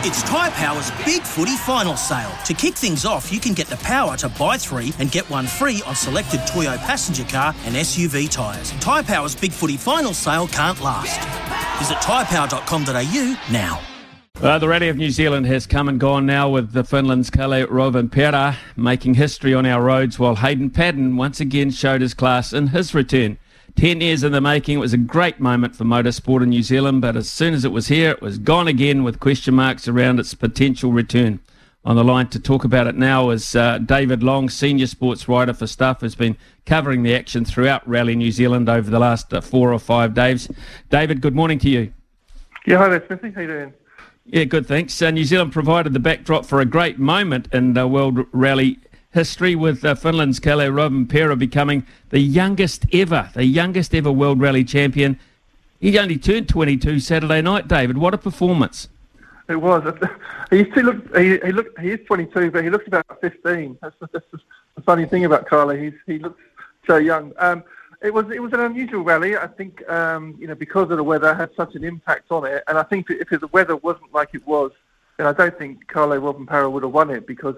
It's 0.00 0.22
Tyre 0.22 0.50
Power's 0.52 0.90
Big 1.04 1.22
Footy 1.22 1.56
Final 1.56 1.96
Sale. 1.96 2.30
To 2.44 2.54
kick 2.54 2.74
things 2.74 3.04
off, 3.04 3.32
you 3.32 3.40
can 3.40 3.54
get 3.54 3.66
the 3.66 3.76
power 3.78 4.16
to 4.18 4.28
buy 4.28 4.58
three 4.58 4.92
and 4.98 5.10
get 5.10 5.28
one 5.30 5.46
free 5.46 5.82
on 5.86 5.96
selected 5.96 6.46
Toyo 6.46 6.76
passenger 6.76 7.24
car 7.24 7.54
and 7.64 7.74
SUV 7.74 8.30
tyres. 8.30 8.70
Tyre 8.72 9.02
Power's 9.02 9.34
Big 9.34 9.52
Footy 9.52 9.76
Final 9.76 10.12
Sale 10.12 10.48
can't 10.48 10.80
last. 10.80 11.18
Visit 11.78 11.96
tyrepower.com.au 11.96 13.36
now. 13.50 13.80
Uh, 14.42 14.58
the 14.58 14.68
Rally 14.68 14.90
of 14.90 14.98
New 14.98 15.10
Zealand 15.10 15.46
has 15.46 15.66
come 15.66 15.88
and 15.88 15.98
gone 15.98 16.26
now 16.26 16.48
with 16.50 16.72
the 16.72 16.84
Finland's 16.84 17.30
Kalle 17.30 17.66
Rovanperä 17.66 18.54
making 18.76 19.14
history 19.14 19.54
on 19.54 19.64
our 19.64 19.82
roads 19.82 20.18
while 20.18 20.36
Hayden 20.36 20.68
Paddon 20.68 21.16
once 21.16 21.40
again 21.40 21.70
showed 21.70 22.02
his 22.02 22.12
class 22.12 22.52
in 22.52 22.68
his 22.68 22.94
return. 22.94 23.38
Ten 23.76 24.00
years 24.00 24.24
in 24.24 24.32
the 24.32 24.40
making. 24.40 24.78
It 24.78 24.80
was 24.80 24.94
a 24.94 24.98
great 24.98 25.38
moment 25.38 25.76
for 25.76 25.84
motorsport 25.84 26.42
in 26.42 26.48
New 26.48 26.62
Zealand, 26.62 27.02
but 27.02 27.14
as 27.14 27.28
soon 27.28 27.52
as 27.52 27.62
it 27.62 27.72
was 27.72 27.88
here, 27.88 28.10
it 28.10 28.22
was 28.22 28.38
gone 28.38 28.66
again 28.66 29.04
with 29.04 29.20
question 29.20 29.54
marks 29.54 29.86
around 29.86 30.18
its 30.18 30.32
potential 30.32 30.92
return. 30.92 31.40
On 31.84 31.94
the 31.94 32.02
line 32.02 32.28
to 32.28 32.40
talk 32.40 32.64
about 32.64 32.86
it 32.86 32.94
now 32.96 33.28
is 33.28 33.54
uh, 33.54 33.76
David 33.76 34.22
Long, 34.22 34.48
senior 34.48 34.86
sports 34.86 35.28
writer 35.28 35.52
for 35.52 35.66
Stuff, 35.66 36.00
who's 36.00 36.14
been 36.14 36.38
covering 36.64 37.02
the 37.02 37.14
action 37.14 37.44
throughout 37.44 37.86
Rally 37.86 38.16
New 38.16 38.32
Zealand 38.32 38.70
over 38.70 38.90
the 38.90 38.98
last 38.98 39.34
uh, 39.34 39.42
four 39.42 39.74
or 39.74 39.78
five 39.78 40.14
days. 40.14 40.48
David, 40.88 41.20
good 41.20 41.34
morning 41.34 41.58
to 41.58 41.68
you. 41.68 41.92
Yeah, 42.64 42.78
hi 42.78 42.88
there, 42.88 43.06
Smithy. 43.06 43.30
How 43.32 43.42
you 43.42 43.46
doing? 43.46 43.74
Yeah, 44.24 44.44
good, 44.44 44.66
thanks. 44.66 45.00
Uh, 45.00 45.10
New 45.10 45.24
Zealand 45.24 45.52
provided 45.52 45.92
the 45.92 46.00
backdrop 46.00 46.46
for 46.46 46.60
a 46.60 46.64
great 46.64 46.98
moment 46.98 47.46
in 47.52 47.74
the 47.74 47.86
World 47.86 48.26
Rally 48.32 48.78
history 49.16 49.56
with 49.56 49.84
uh, 49.84 49.94
Finland's 49.94 50.38
Kalle 50.38 50.70
Rovanperä 50.70 51.38
becoming 51.38 51.82
the 52.10 52.20
youngest 52.20 52.84
ever, 52.92 53.30
the 53.34 53.44
youngest 53.44 53.94
ever 53.94 54.12
World 54.12 54.40
Rally 54.40 54.62
champion. 54.62 55.18
He 55.80 55.98
only 55.98 56.18
turned 56.18 56.48
22 56.48 57.00
Saturday 57.00 57.40
night, 57.40 57.66
David. 57.66 57.96
What 57.96 58.14
a 58.14 58.18
performance. 58.18 58.88
It 59.48 59.56
was. 59.56 59.82
He 60.50 60.64
still. 60.70 60.92
He, 61.16 61.38
he. 61.38 61.52
He 61.80 61.90
is 61.90 62.00
22, 62.06 62.52
but 62.52 62.62
he 62.62 62.70
looks 62.70 62.86
about 62.86 63.04
15. 63.20 63.78
That's, 63.82 63.96
that's 64.12 64.24
the 64.76 64.82
funny 64.82 65.04
thing 65.04 65.24
about 65.24 65.48
Kalle. 65.48 65.70
He's 65.70 65.94
he 66.06 66.20
looks 66.20 66.40
so 66.86 66.98
young. 66.98 67.32
Um, 67.38 67.64
it 68.00 68.14
was 68.14 68.26
it 68.30 68.40
was 68.40 68.52
an 68.52 68.60
unusual 68.60 69.02
rally. 69.02 69.36
I 69.36 69.48
think 69.48 69.88
um, 69.90 70.36
you 70.38 70.46
know 70.46 70.54
because 70.54 70.88
of 70.92 70.98
the 70.98 71.02
weather 71.02 71.34
had 71.34 71.50
such 71.56 71.74
an 71.74 71.82
impact 71.82 72.30
on 72.30 72.44
it, 72.46 72.62
and 72.68 72.78
I 72.78 72.84
think 72.84 73.06
if 73.10 73.28
the 73.28 73.48
weather 73.48 73.74
wasn't 73.74 74.14
like 74.14 74.30
it 74.34 74.46
was, 74.46 74.70
then 75.16 75.26
I 75.26 75.32
don't 75.32 75.58
think 75.58 75.88
Kalle 75.88 76.20
Rovanperä 76.20 76.70
would 76.70 76.84
have 76.84 76.92
won 76.92 77.10
it 77.10 77.26
because 77.26 77.56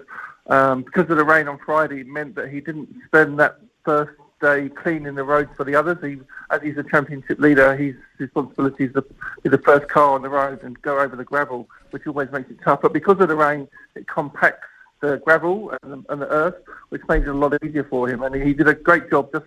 um, 0.49 0.83
because 0.83 1.09
of 1.09 1.17
the 1.17 1.23
rain 1.23 1.47
on 1.47 1.59
Friday 1.65 2.03
meant 2.03 2.35
that 2.35 2.49
he 2.49 2.59
didn't 2.59 2.89
spend 3.05 3.39
that 3.39 3.59
first 3.85 4.11
day 4.41 4.69
cleaning 4.69 5.15
the 5.15 5.23
roads 5.23 5.49
for 5.55 5.63
the 5.63 5.75
others. 5.75 5.97
He, 6.01 6.19
as 6.49 6.61
he's 6.61 6.77
a 6.77 6.83
championship 6.83 7.39
leader, 7.39 7.75
his 7.75 7.95
responsibility 8.17 8.85
is 8.85 8.93
to 8.93 9.03
the 9.43 9.57
first 9.59 9.87
car 9.89 10.15
on 10.15 10.21
the 10.21 10.29
road 10.29 10.63
and 10.63 10.81
go 10.81 10.99
over 10.99 11.15
the 11.15 11.23
gravel, 11.23 11.67
which 11.91 12.07
always 12.07 12.31
makes 12.31 12.49
it 12.49 12.57
tough. 12.63 12.81
But 12.81 12.93
because 12.93 13.19
of 13.19 13.27
the 13.27 13.35
rain, 13.35 13.67
it 13.95 14.07
compacts 14.07 14.67
the 15.01 15.17
gravel 15.25 15.73
and 15.83 15.91
the, 15.91 16.11
and 16.11 16.21
the 16.21 16.27
earth, 16.27 16.55
which 16.89 17.01
makes 17.07 17.27
it 17.27 17.29
a 17.29 17.33
lot 17.33 17.53
easier 17.63 17.83
for 17.83 18.09
him. 18.09 18.23
And 18.23 18.35
he 18.35 18.53
did 18.53 18.67
a 18.67 18.73
great 18.73 19.09
job 19.09 19.31
just 19.31 19.45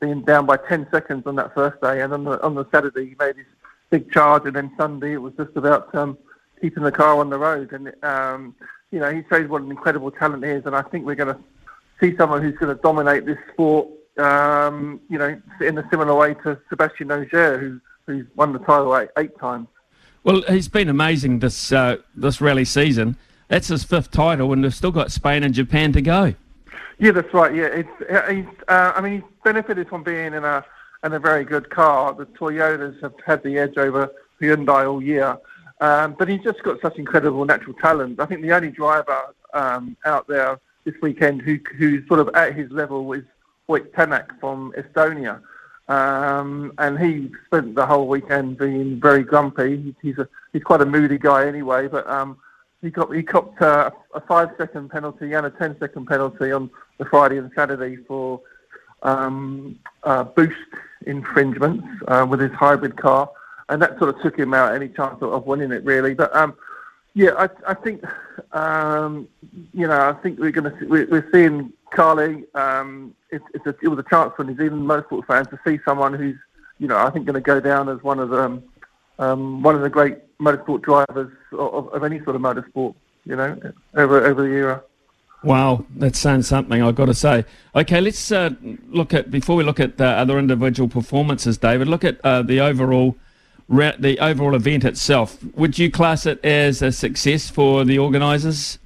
being 0.00 0.22
down 0.22 0.46
by 0.46 0.56
10 0.56 0.88
seconds 0.90 1.24
on 1.26 1.36
that 1.36 1.54
first 1.54 1.80
day. 1.80 2.02
And 2.02 2.12
on 2.12 2.24
the, 2.24 2.42
on 2.42 2.54
the 2.54 2.66
Saturday, 2.70 3.10
he 3.10 3.16
made 3.18 3.36
his 3.36 3.46
big 3.90 4.12
charge. 4.12 4.44
And 4.44 4.54
then 4.54 4.70
Sunday, 4.76 5.14
it 5.14 5.22
was 5.22 5.32
just 5.36 5.56
about 5.56 5.94
um, 5.94 6.18
keeping 6.60 6.82
the 6.82 6.92
car 6.92 7.18
on 7.18 7.30
the 7.30 7.38
road. 7.38 7.72
And, 7.72 7.92
um, 8.04 8.54
you 8.90 8.98
know, 8.98 9.12
he 9.12 9.22
shows 9.28 9.48
what 9.48 9.62
an 9.62 9.70
incredible 9.70 10.10
talent 10.10 10.44
he 10.44 10.50
is. 10.50 10.66
And 10.66 10.74
I 10.74 10.82
think 10.82 11.04
we're 11.04 11.14
going 11.14 11.34
to 11.34 11.40
see 12.00 12.16
someone 12.16 12.42
who's 12.42 12.56
going 12.56 12.74
to 12.74 12.82
dominate 12.82 13.26
this 13.26 13.38
sport 13.52 13.88
um, 14.18 15.00
you 15.08 15.18
know, 15.18 15.40
in 15.60 15.78
a 15.78 15.88
similar 15.90 16.14
way 16.14 16.34
to 16.34 16.58
Sébastien 16.70 17.10
Ogier, 17.10 17.58
who, 17.58 17.80
who's 18.06 18.26
won 18.34 18.52
the 18.52 18.58
title 18.60 18.96
eight, 18.96 19.10
eight 19.18 19.38
times. 19.38 19.68
Well, 20.24 20.42
he's 20.48 20.68
been 20.68 20.88
amazing 20.88 21.38
this 21.38 21.70
uh, 21.70 21.98
this 22.14 22.40
rally 22.40 22.64
season. 22.64 23.16
That's 23.48 23.68
his 23.68 23.84
fifth 23.84 24.10
title, 24.10 24.52
and 24.52 24.64
they've 24.64 24.74
still 24.74 24.90
got 24.90 25.12
Spain 25.12 25.44
and 25.44 25.54
Japan 25.54 25.92
to 25.92 26.02
go. 26.02 26.34
Yeah, 26.98 27.12
that's 27.12 27.32
right. 27.32 27.54
Yeah, 27.54 27.66
it's 27.66 28.28
he's. 28.30 28.46
Uh, 28.66 28.92
I 28.96 29.00
mean, 29.00 29.12
he's 29.20 29.22
benefited 29.44 29.88
from 29.88 30.02
being 30.02 30.34
in 30.34 30.44
a 30.44 30.64
in 31.04 31.12
a 31.12 31.20
very 31.20 31.44
good 31.44 31.70
car. 31.70 32.12
The 32.12 32.26
Toyotas 32.26 33.00
have 33.02 33.14
had 33.24 33.42
the 33.44 33.58
edge 33.58 33.76
over 33.76 34.10
Hyundai 34.40 34.90
all 34.90 35.00
year, 35.00 35.38
um, 35.80 36.14
but 36.18 36.28
he's 36.28 36.42
just 36.42 36.62
got 36.62 36.80
such 36.80 36.96
incredible 36.96 37.44
natural 37.44 37.74
talent. 37.74 38.20
I 38.20 38.26
think 38.26 38.42
the 38.42 38.52
only 38.52 38.70
driver 38.70 39.18
um, 39.54 39.96
out 40.04 40.26
there 40.26 40.58
this 40.84 40.94
weekend 41.02 41.42
who 41.42 41.58
who's 41.76 42.06
sort 42.08 42.20
of 42.20 42.30
at 42.34 42.54
his 42.54 42.70
level 42.70 43.12
is 43.12 43.24
Ott 43.68 43.92
Tänak 43.92 44.38
from 44.40 44.72
Estonia. 44.76 45.40
Um, 45.88 46.72
and 46.78 46.98
he 46.98 47.30
spent 47.46 47.76
the 47.76 47.86
whole 47.86 48.08
weekend 48.08 48.58
being 48.58 49.00
very 49.00 49.22
grumpy. 49.22 49.94
He's 50.02 50.18
a 50.18 50.28
he's 50.52 50.64
quite 50.64 50.80
a 50.80 50.86
moody 50.86 51.18
guy 51.18 51.46
anyway, 51.46 51.86
but 51.86 52.08
um, 52.08 52.38
he 52.82 52.90
got 52.90 53.14
he 53.14 53.22
copped 53.22 53.60
uh, 53.62 53.90
a 54.14 54.20
five 54.20 54.50
second 54.58 54.90
penalty 54.90 55.32
and 55.34 55.46
a 55.46 55.50
ten 55.50 55.78
second 55.78 56.06
penalty 56.06 56.50
on 56.50 56.70
the 56.98 57.04
Friday 57.04 57.38
and 57.38 57.52
Saturday 57.54 57.96
for 58.08 58.40
uh, 59.02 60.24
boost 60.24 60.56
infringements 61.06 61.86
uh, 62.08 62.26
with 62.28 62.40
his 62.40 62.52
hybrid 62.52 62.96
car, 62.96 63.30
and 63.68 63.82
that 63.82 63.98
sort 63.98 64.14
of 64.14 64.20
took 64.22 64.38
him 64.38 64.54
out 64.54 64.74
any 64.74 64.88
chance 64.88 65.20
of, 65.20 65.32
of 65.32 65.46
winning 65.46 65.72
it 65.72 65.84
really. 65.84 66.14
But 66.14 66.34
um, 66.34 66.54
yeah, 67.14 67.30
I, 67.36 67.48
I 67.66 67.74
think 67.74 68.04
um, 68.52 69.28
you 69.72 69.86
know 69.86 70.08
I 70.08 70.12
think 70.22 70.38
we're 70.38 70.52
going 70.52 70.70
to 70.70 70.86
we're, 70.86 71.06
we're 71.06 71.28
seeing 71.32 71.72
Kalle. 71.92 72.42
Um, 72.54 73.14
it, 73.30 73.42
a, 73.64 73.70
it, 73.82 73.88
was 73.88 73.98
a 73.98 74.04
chance 74.08 74.32
for 74.36 74.44
New 74.44 74.56
Zealand 74.56 74.82
motorsport 74.82 75.26
fans 75.26 75.48
to 75.48 75.58
see 75.66 75.80
someone 75.84 76.14
who's 76.14 76.36
you 76.78 76.86
know 76.86 76.96
I 76.96 77.10
think 77.10 77.26
going 77.26 77.34
to 77.34 77.40
go 77.40 77.60
down 77.60 77.88
as 77.88 78.02
one 78.02 78.18
of 78.18 78.30
the 78.30 78.42
um, 78.42 78.62
um, 79.18 79.62
one 79.62 79.74
of 79.74 79.80
the 79.80 79.90
great 79.90 80.18
motorsport 80.38 80.82
drivers 80.82 81.32
of, 81.52 81.88
of, 81.88 82.04
any 82.04 82.22
sort 82.22 82.36
of 82.36 82.42
motorsport. 82.42 82.94
You 83.24 83.34
know, 83.34 83.60
over 83.94 84.24
over 84.24 84.42
the 84.42 84.54
era. 84.54 84.82
Wow, 85.42 85.84
that's 85.96 86.18
saying 86.18 86.42
something. 86.42 86.82
I've 86.82 86.94
got 86.94 87.06
to 87.06 87.14
say. 87.14 87.44
Okay, 87.74 88.00
let's 88.00 88.30
uh, 88.30 88.50
look 88.88 89.14
at 89.14 89.30
before 89.30 89.56
we 89.56 89.64
look 89.64 89.80
at 89.80 89.96
the 89.96 90.06
other 90.06 90.38
individual 90.38 90.88
performances, 90.88 91.58
David. 91.58 91.88
Look 91.88 92.04
at 92.04 92.20
uh, 92.24 92.42
the 92.42 92.60
overall 92.60 93.16
the 93.68 94.18
overall 94.20 94.54
event 94.54 94.84
itself. 94.84 95.38
Would 95.54 95.78
you 95.78 95.90
class 95.90 96.26
it 96.26 96.44
as 96.44 96.82
a 96.82 96.92
success 96.92 97.50
for 97.50 97.84
the 97.84 97.98
organisers? 97.98 98.78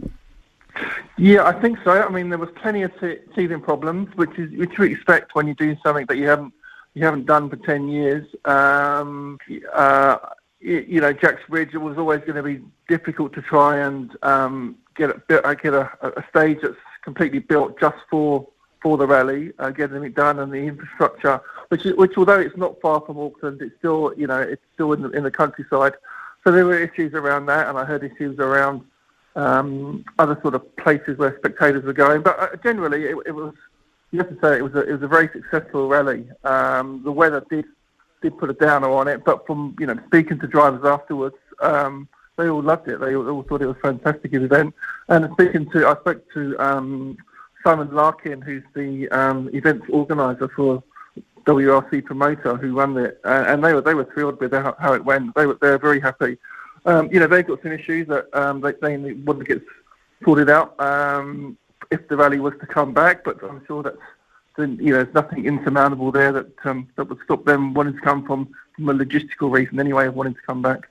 Yeah, 1.19 1.45
I 1.45 1.53
think 1.53 1.79
so. 1.85 2.03
I 2.03 2.09
mean, 2.09 2.31
there 2.31 2.39
was 2.39 2.49
plenty 2.63 2.83
of 2.83 2.93
teething 2.99 3.61
problems, 3.61 4.09
which 4.17 4.39
is 4.39 4.51
which 4.59 4.71
you 4.79 4.85
expect 4.85 5.35
when 5.35 5.47
you're 5.47 5.55
doing 5.55 5.79
something 5.85 6.07
that 6.07 6.17
you 6.17 6.27
haven't 6.27 6.55
you 6.95 7.05
haven't 7.05 7.27
done 7.27 7.51
for 7.51 7.57
ten 7.57 7.89
years. 7.89 8.27
Um, 8.47 9.39
uh, 9.75 10.17
you 10.61 11.01
know, 11.01 11.13
Jack's 11.13 11.43
Ridge 11.49 11.75
was 11.75 11.99
always 11.99 12.21
going 12.21 12.37
to 12.37 12.43
be 12.43 12.63
difficult 12.89 13.35
to 13.35 13.43
try 13.43 13.79
and 13.79 14.17
um, 14.23 14.77
get 14.95 15.11
a, 15.11 15.57
get 15.57 15.75
a, 15.75 15.91
a 16.03 16.25
stage 16.31 16.59
that's 16.63 16.75
completely 17.03 17.39
built 17.39 17.79
just 17.81 17.97
for 18.11 18.47
for 18.83 18.97
the 18.97 19.07
rally, 19.07 19.53
uh, 19.59 19.71
getting 19.71 20.03
it 20.05 20.15
done, 20.15 20.39
and 20.39 20.53
the 20.53 20.59
infrastructure, 20.59 21.41
which 21.69 21.85
which 21.85 22.17
although 22.17 22.41
it's 22.41 22.57
not 22.57 22.81
far 22.81 23.01
from 23.01 23.19
Auckland, 23.19 23.61
it's 23.63 23.77
still 23.79 24.13
you 24.17 24.27
know 24.27 24.41
it's 24.41 24.63
still 24.75 24.93
in 24.93 25.03
the, 25.03 25.11
in 25.11 25.25
the 25.25 25.31
countryside. 25.31 25.95
So 26.45 26.51
there 26.51 26.65
were 26.65 26.79
issues 26.79 27.13
around 27.15 27.47
that, 27.47 27.69
and 27.69 27.79
I 27.79 27.85
heard 27.85 28.03
issues 28.03 28.39
around 28.39 28.83
um, 29.37 30.05
other 30.19 30.39
sort 30.41 30.55
of 30.55 30.77
places 30.77 31.19
where 31.19 31.37
spectators 31.39 31.85
were 31.85 31.93
going. 31.93 32.23
But 32.23 32.39
uh, 32.39 32.57
generally, 32.63 33.05
it, 33.05 33.17
it, 33.27 33.33
was 33.33 33.55
you 34.11 34.19
have 34.19 34.29
to 34.31 34.39
say 34.41 34.57
it 34.57 34.63
was 34.63 34.75
a, 34.75 34.89
it 34.89 34.93
was 34.93 35.03
a 35.03 35.09
very 35.09 35.29
successful 35.29 35.89
rally. 35.89 36.27
Um, 36.45 37.03
the 37.05 37.13
weather 37.13 37.45
did 37.51 37.67
did 38.23 38.39
put 38.39 38.51
a 38.51 38.55
downer 38.55 38.91
on 38.91 39.09
it, 39.09 39.25
but 39.25 39.47
from 39.47 39.77
you 39.79 39.87
know 39.87 39.99
speaking 40.07 40.39
to 40.41 40.47
drivers 40.47 40.85
afterwards. 40.85 41.37
Um, 41.61 42.09
they 42.37 42.49
all 42.49 42.63
loved 42.63 42.89
it. 42.89 43.01
They 43.01 43.15
all, 43.15 43.29
all 43.29 43.43
thought 43.43 43.61
it 43.61 43.67
was 43.67 43.77
a 43.77 43.81
fantastic 43.81 44.33
event. 44.33 44.75
And 45.09 45.31
speaking 45.33 45.69
to, 45.73 45.87
I 45.87 45.95
spoke 46.01 46.25
to 46.33 46.59
um, 46.59 47.19
Simon 47.63 47.93
Larkin, 47.95 48.41
who's 48.41 48.63
the 48.75 49.09
um, 49.11 49.51
events 49.53 49.87
organizer 49.91 50.49
for 50.49 50.83
WRC 51.45 52.05
Promoter, 52.05 52.57
who 52.57 52.77
run 52.77 52.97
it, 52.97 53.21
uh, 53.25 53.45
and 53.47 53.65
they 53.65 53.75
were 53.75 53.81
they 53.81 53.95
were 53.95 54.09
thrilled 54.13 54.41
with 54.41 54.53
how, 54.53 54.75
how 54.79 54.93
it 54.93 55.05
went. 55.05 55.35
They 55.35 55.47
were 55.47 55.59
they 55.61 55.71
were 55.71 55.79
very 55.79 56.01
happy. 56.01 56.39
um, 56.87 57.11
you 57.13 57.21
know, 57.21 57.27
they've 57.27 57.47
got 57.47 57.63
some 57.63 57.73
issues 57.73 58.07
that 58.09 58.35
um, 58.35 58.61
they, 58.61 58.73
they 58.81 58.97
to 58.97 59.45
get 59.45 59.63
sorted 60.25 60.51
out 60.51 60.79
um, 60.81 61.57
if 61.91 62.07
the 62.09 62.17
rally 62.17 62.41
was 62.41 62.55
to 62.61 62.67
come 62.67 62.93
back. 62.93 63.25
But 63.25 63.43
I'm 63.43 63.65
sure 63.67 63.83
that's 63.83 63.97
you 64.59 64.93
know, 64.93 65.03
there's 65.03 65.15
nothing 65.15 65.47
insurmountable 65.47 66.13
there 66.13 66.33
that 66.33 66.49
um, 66.65 66.89
that 66.97 67.09
would 67.09 67.19
stop 67.25 67.45
them 67.45 67.75
wanting 67.75 67.95
to 67.95 68.01
come 68.01 68.27
from, 68.27 68.55
from 68.77 68.89
a 68.89 68.95
logistical 68.95 69.51
reason 69.51 69.81
anyway 69.81 70.07
of 70.07 70.15
wanting 70.15 70.35
to 70.35 70.41
come 70.47 70.63
back. 70.63 70.89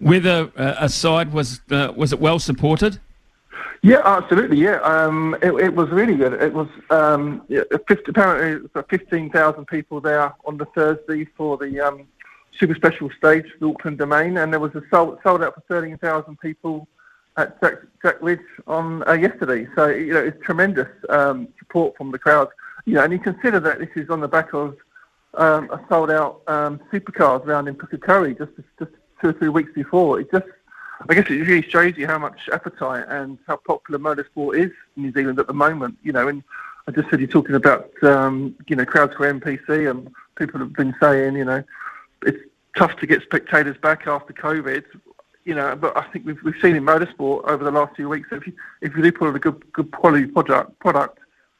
Weather 0.00 0.50
uh, 0.56 0.88
side 0.88 1.32
was 1.32 1.60
uh, 1.70 1.92
was 1.96 2.12
it 2.12 2.20
well 2.20 2.38
supported? 2.38 2.98
Yeah, 3.82 4.00
absolutely. 4.04 4.56
Yeah, 4.56 4.76
um, 4.80 5.36
it, 5.42 5.52
it, 5.54 5.74
was 5.74 5.90
really 5.90 6.16
good. 6.16 6.32
It 6.34 6.52
was 6.52 6.68
um, 6.90 7.42
yeah, 7.48 7.62
50, 7.86 8.04
apparently 8.08 8.68
fifteen 8.88 9.30
thousand 9.30 9.66
people 9.66 10.00
there 10.00 10.32
on 10.44 10.56
the 10.56 10.64
Thursday 10.66 11.26
for 11.36 11.58
the 11.58 11.80
um, 11.80 12.08
super 12.58 12.74
special 12.74 13.10
stage, 13.18 13.44
the 13.60 13.68
Auckland 13.68 13.98
Domain, 13.98 14.38
and 14.38 14.52
there 14.52 14.60
was 14.60 14.74
a 14.74 14.82
sold, 14.90 15.18
sold 15.22 15.42
out 15.42 15.54
for 15.54 15.62
thirteen 15.68 15.98
thousand 15.98 16.40
people 16.40 16.88
at 17.36 17.60
Jack, 17.60 17.74
Jack 18.02 18.16
Ridge 18.22 18.40
on 18.66 19.06
uh, 19.08 19.12
yesterday. 19.12 19.66
So 19.74 19.88
you 19.88 20.14
know, 20.14 20.24
it's 20.24 20.42
tremendous 20.44 20.88
um, 21.08 21.48
support 21.58 21.96
from 21.96 22.10
the 22.10 22.18
crowd. 22.18 22.48
You 22.86 22.94
know, 22.94 23.04
and 23.04 23.12
you 23.12 23.18
consider 23.18 23.60
that 23.60 23.78
this 23.78 23.88
is 23.96 24.10
on 24.10 24.20
the 24.20 24.28
back 24.28 24.54
of 24.54 24.76
um, 25.34 25.70
a 25.70 25.84
sold 25.88 26.10
out 26.10 26.42
um, 26.46 26.80
supercars 26.92 27.44
round 27.46 27.68
in 27.68 27.74
Pukekohe 27.74 28.36
just 28.38 28.52
just 28.78 28.92
two 29.20 29.28
or 29.28 29.32
three 29.34 29.48
weeks 29.48 29.72
before. 29.74 30.20
It 30.20 30.30
just, 30.30 30.46
I 31.08 31.14
guess, 31.14 31.26
it 31.28 31.46
really 31.46 31.68
shows 31.68 31.96
you 31.96 32.06
how 32.06 32.18
much 32.18 32.48
appetite 32.52 33.06
and 33.08 33.38
how 33.46 33.56
popular 33.56 33.98
motorsport 33.98 34.58
is 34.58 34.70
in 34.96 35.02
New 35.02 35.12
Zealand 35.12 35.38
at 35.38 35.46
the 35.46 35.52
moment. 35.52 35.98
You 36.02 36.12
know, 36.12 36.28
and 36.28 36.42
I 36.86 36.92
just 36.92 37.10
said 37.10 37.20
you're 37.20 37.28
talking 37.28 37.54
about 37.54 37.90
um, 38.02 38.54
you 38.68 38.76
know 38.76 38.84
crowds 38.84 39.14
for 39.16 39.32
NPC, 39.32 39.90
and 39.90 40.10
people 40.36 40.60
have 40.60 40.72
been 40.72 40.94
saying 41.00 41.36
you 41.36 41.44
know 41.44 41.62
it's 42.22 42.38
tough 42.76 42.96
to 42.96 43.06
get 43.06 43.22
spectators 43.22 43.76
back 43.78 44.06
after 44.06 44.32
COVID 44.32 44.84
you 45.44 45.54
know, 45.54 45.76
but 45.76 45.96
I 45.96 46.02
think 46.10 46.26
we've 46.26 46.42
we've 46.42 46.60
seen 46.60 46.76
in 46.76 46.84
motorsport 46.84 47.44
over 47.44 47.64
the 47.64 47.70
last 47.70 47.96
few 47.96 48.08
weeks. 48.08 48.28
If 48.32 48.46
you 48.46 48.52
if 48.80 48.96
you 48.96 49.02
do 49.02 49.12
put 49.12 49.28
on 49.28 49.36
a 49.36 49.38
good 49.38 49.72
good 49.72 49.90
quality 49.92 50.26
product 50.26 50.78
product, 50.78 51.18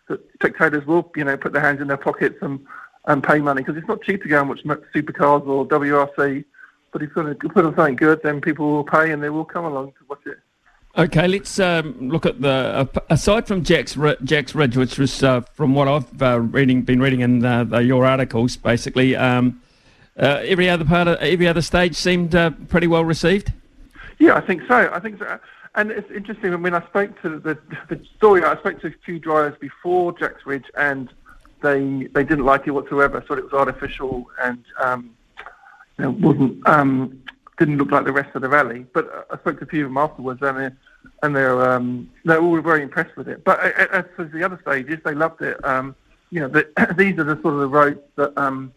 that 0.09 0.21
spectators 0.35 0.87
will 0.87 1.11
you 1.17 1.25
know 1.25 1.37
put 1.37 1.53
their 1.53 1.63
hands 1.63 1.81
in 1.81 1.89
their 1.89 1.99
pockets 1.99 2.37
and 2.41 2.65
and 3.07 3.23
pay 3.23 3.39
money 3.39 3.63
because 3.63 3.77
it's 3.77 3.89
not 3.89 4.03
cheap 4.03 4.23
to 4.23 4.29
go 4.29 4.41
and 4.41 4.49
watch 4.49 4.63
supercars 4.95 5.47
or 5.47 5.67
WRC. 5.69 6.45
But 6.95 7.03
if 7.03 7.11
you 7.17 7.49
put 7.49 7.65
on 7.65 7.75
something 7.75 7.97
good, 7.97 8.23
then 8.23 8.41
people 8.41 8.71
will 8.71 8.85
pay 8.85 9.11
and 9.11 9.21
they 9.21 9.29
will 9.29 9.45
come 9.45 9.65
along 9.65 9.95
to 9.99 10.05
watch 10.09 10.25
it. 10.27 10.39
Okay, 10.97 11.27
let's 11.27 11.59
um, 11.59 12.09
look 12.09 12.25
at 12.25 12.41
the 12.41 12.49
uh, 12.49 13.01
aside 13.11 13.49
from 13.49 13.65
Jack's 13.65 13.99
Jack's 14.23 14.55
Ridge, 14.55 14.77
which 14.77 14.97
was 14.97 15.21
uh, 15.25 15.41
from 15.41 15.75
what 15.75 15.89
I've 15.89 16.23
uh, 16.23 16.39
reading 16.39 16.83
been 16.83 17.01
reading 17.01 17.19
in 17.19 17.45
uh, 17.45 17.65
the, 17.65 17.79
your 17.79 18.07
articles, 18.07 18.57
basically. 18.57 19.17
Um, 19.17 19.61
uh, 20.17 20.43
every 20.45 20.71
other 20.71 20.85
part 20.85 21.09
of 21.09 21.19
every 21.19 21.49
other 21.49 21.63
stage 21.63 21.97
seemed 21.97 22.37
uh, 22.37 22.51
pretty 22.69 22.87
well 22.87 23.05
received. 23.05 23.53
Yeah, 24.21 24.37
I 24.37 24.41
think 24.41 24.63
so. 24.69 24.89
I 24.93 25.01
think 25.01 25.19
so. 25.19 25.41
And 25.75 25.91
it's 25.91 26.09
interesting. 26.13 26.55
I 26.55 26.59
mean, 26.59 26.75
I 26.75 26.87
spoke 26.87 27.21
to 27.23 27.41
the, 27.41 27.59
the 27.89 28.01
story. 28.17 28.45
I 28.45 28.57
spoke 28.59 28.81
to 28.83 28.87
a 28.87 28.95
few 29.05 29.19
drivers 29.19 29.59
before 29.59 30.17
Jack's 30.17 30.47
Ridge, 30.47 30.67
and 30.77 31.13
they 31.61 32.09
they 32.15 32.23
didn't 32.23 32.45
like 32.45 32.69
it 32.69 32.71
whatsoever. 32.71 33.21
Thought 33.21 33.39
it 33.39 33.45
was 33.51 33.53
artificial 33.53 34.31
and 34.41 34.63
um, 34.81 35.11
know, 35.99 36.11
wasn't 36.11 36.67
um, 36.69 37.23
didn't 37.59 37.79
look 37.79 37.91
like 37.91 38.05
the 38.05 38.13
rest 38.13 38.35
of 38.35 38.43
the 38.43 38.49
rally. 38.49 38.87
But 38.93 39.27
I 39.31 39.39
spoke 39.39 39.59
to 39.61 39.65
a 39.65 39.69
few 39.69 39.85
of 39.85 39.91
them 39.91 39.99
afterwards, 39.99 40.43
and 40.43 40.59
they're 40.59 40.77
and 41.23 41.37
they're 41.37 41.71
um, 41.71 42.11
they're 42.25 42.41
all 42.41 42.61
very 42.61 42.83
impressed 42.83 43.17
with 43.17 43.29
it. 43.29 43.45
But 43.45 43.61
as 43.61 44.05
for 44.17 44.25
the 44.25 44.43
other 44.43 44.59
stages, 44.63 44.99
they 45.05 45.15
loved 45.15 45.43
it. 45.43 45.63
Um, 45.65 45.95
you 46.31 46.41
know, 46.41 46.49
the, 46.49 46.95
these 46.97 47.19
are 47.19 47.25
the 47.25 47.41
sort 47.43 47.55
of 47.55 47.61
the 47.61 47.69
roads 47.69 48.01
that 48.17 48.37
um, 48.37 48.73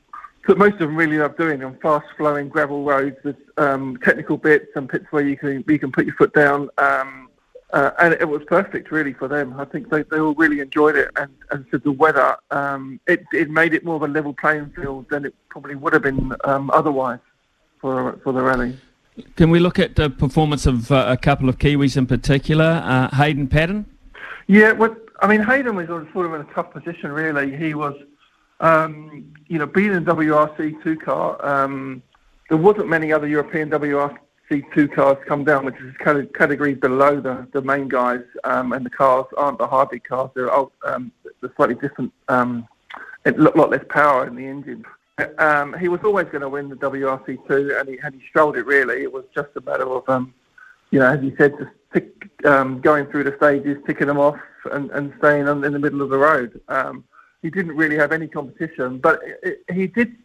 that 0.47 0.57
most 0.57 0.73
of 0.73 0.79
them 0.79 0.95
really 0.95 1.17
love 1.17 1.37
doing 1.37 1.63
on 1.63 1.77
fast-flowing 1.79 2.47
gravel 2.47 2.83
roads 2.83 3.17
with 3.23 3.35
um, 3.57 3.97
technical 3.97 4.37
bits 4.37 4.67
and 4.75 4.87
bits 4.87 5.05
where 5.11 5.27
you 5.27 5.35
can 5.37 5.63
you 5.67 5.79
can 5.79 5.91
put 5.91 6.05
your 6.05 6.15
foot 6.15 6.33
down. 6.33 6.69
Um, 6.77 7.26
uh, 7.73 7.91
and 7.99 8.13
it 8.13 8.27
was 8.27 8.41
perfect, 8.47 8.91
really, 8.91 9.13
for 9.13 9.27
them. 9.27 9.59
I 9.59 9.65
think 9.65 9.89
they, 9.89 10.03
they 10.03 10.19
all 10.19 10.33
really 10.35 10.59
enjoyed 10.59 10.95
it, 10.95 11.09
and, 11.15 11.31
and 11.51 11.65
so 11.69 11.77
the 11.77 11.91
weather, 11.91 12.37
um, 12.51 12.99
it, 13.07 13.25
it 13.33 13.49
made 13.49 13.73
it 13.73 13.83
more 13.83 13.95
of 13.95 14.03
a 14.03 14.07
level 14.07 14.33
playing 14.33 14.71
field 14.75 15.07
than 15.09 15.25
it 15.25 15.33
probably 15.49 15.75
would 15.75 15.93
have 15.93 16.03
been 16.03 16.33
um, 16.43 16.69
otherwise 16.71 17.19
for 17.79 18.19
for 18.23 18.33
the 18.33 18.41
rally. 18.41 18.77
Can 19.35 19.49
we 19.49 19.59
look 19.59 19.79
at 19.79 19.95
the 19.95 20.09
performance 20.09 20.65
of 20.65 20.91
uh, 20.91 21.05
a 21.07 21.17
couple 21.17 21.49
of 21.49 21.57
Kiwis 21.57 21.97
in 21.97 22.05
particular, 22.05 22.81
uh, 22.85 23.15
Hayden 23.15 23.47
Paddon? 23.47 23.85
Yeah, 24.45 24.71
well, 24.73 24.95
I 25.21 25.27
mean, 25.27 25.41
Hayden 25.41 25.75
was 25.75 25.87
sort 25.87 26.25
of 26.27 26.33
in 26.35 26.41
a 26.41 26.53
tough 26.53 26.71
position, 26.71 27.11
really. 27.11 27.57
He 27.57 27.73
was 27.73 27.95
um, 28.59 29.33
you 29.47 29.59
know, 29.59 29.65
being 29.65 29.93
in 29.93 30.05
WRC 30.05 30.81
two 30.83 30.97
car, 30.97 31.43
um, 31.45 32.01
there 32.49 32.57
wasn't 32.57 32.87
many 32.87 33.11
other 33.11 33.27
European 33.27 33.69
WRC 33.69 34.17
two 34.49 34.87
cars 34.87 35.17
come 35.27 35.43
down, 35.43 35.65
which 35.65 35.75
is 35.75 35.95
categories 35.97 36.77
below 36.77 37.19
the, 37.19 37.47
the 37.53 37.61
main 37.61 37.87
guys, 37.87 38.21
um, 38.43 38.73
and 38.73 38.85
the 38.85 38.89
cars 38.89 39.25
aren't 39.37 39.57
the 39.57 39.67
hybrid 39.67 40.07
cars. 40.07 40.29
They're, 40.35 40.53
um, 40.53 41.11
they're 41.41 41.53
slightly 41.55 41.75
different, 41.75 42.13
um, 42.29 42.67
a 43.25 43.31
lot 43.31 43.69
less 43.69 43.83
power 43.89 44.25
in 44.27 44.35
the 44.35 44.45
engine. 44.45 44.85
Um, 45.39 45.75
he 45.79 45.87
was 45.87 45.99
always 46.03 46.27
going 46.27 46.41
to 46.41 46.49
win 46.49 46.69
the 46.69 46.75
WRC 46.75 47.47
two, 47.47 47.75
and 47.77 47.89
he, 47.89 47.97
and 48.03 48.15
he 48.15 48.21
strolled 48.29 48.55
it 48.55 48.65
really. 48.65 49.01
It 49.01 49.11
was 49.11 49.25
just 49.33 49.49
a 49.55 49.61
matter 49.61 49.89
of, 49.89 50.07
um, 50.07 50.33
you 50.91 50.99
know, 50.99 51.07
as 51.07 51.23
you 51.23 51.35
said, 51.37 51.53
just 51.57 51.71
tick, 51.93 52.29
um, 52.45 52.79
going 52.81 53.07
through 53.07 53.25
the 53.25 53.35
stages, 53.37 53.77
ticking 53.85 54.07
them 54.07 54.19
off, 54.19 54.39
and, 54.71 54.91
and 54.91 55.13
staying 55.17 55.47
in 55.47 55.61
the 55.61 55.79
middle 55.79 56.01
of 56.01 56.09
the 56.09 56.17
road. 56.17 56.61
Um, 56.67 57.03
he 57.41 57.49
didn't 57.49 57.75
really 57.75 57.97
have 57.97 58.11
any 58.11 58.27
competition, 58.27 58.99
but 58.99 59.19
it, 59.23 59.39
it, 59.43 59.75
he 59.75 59.87
did 59.87 60.15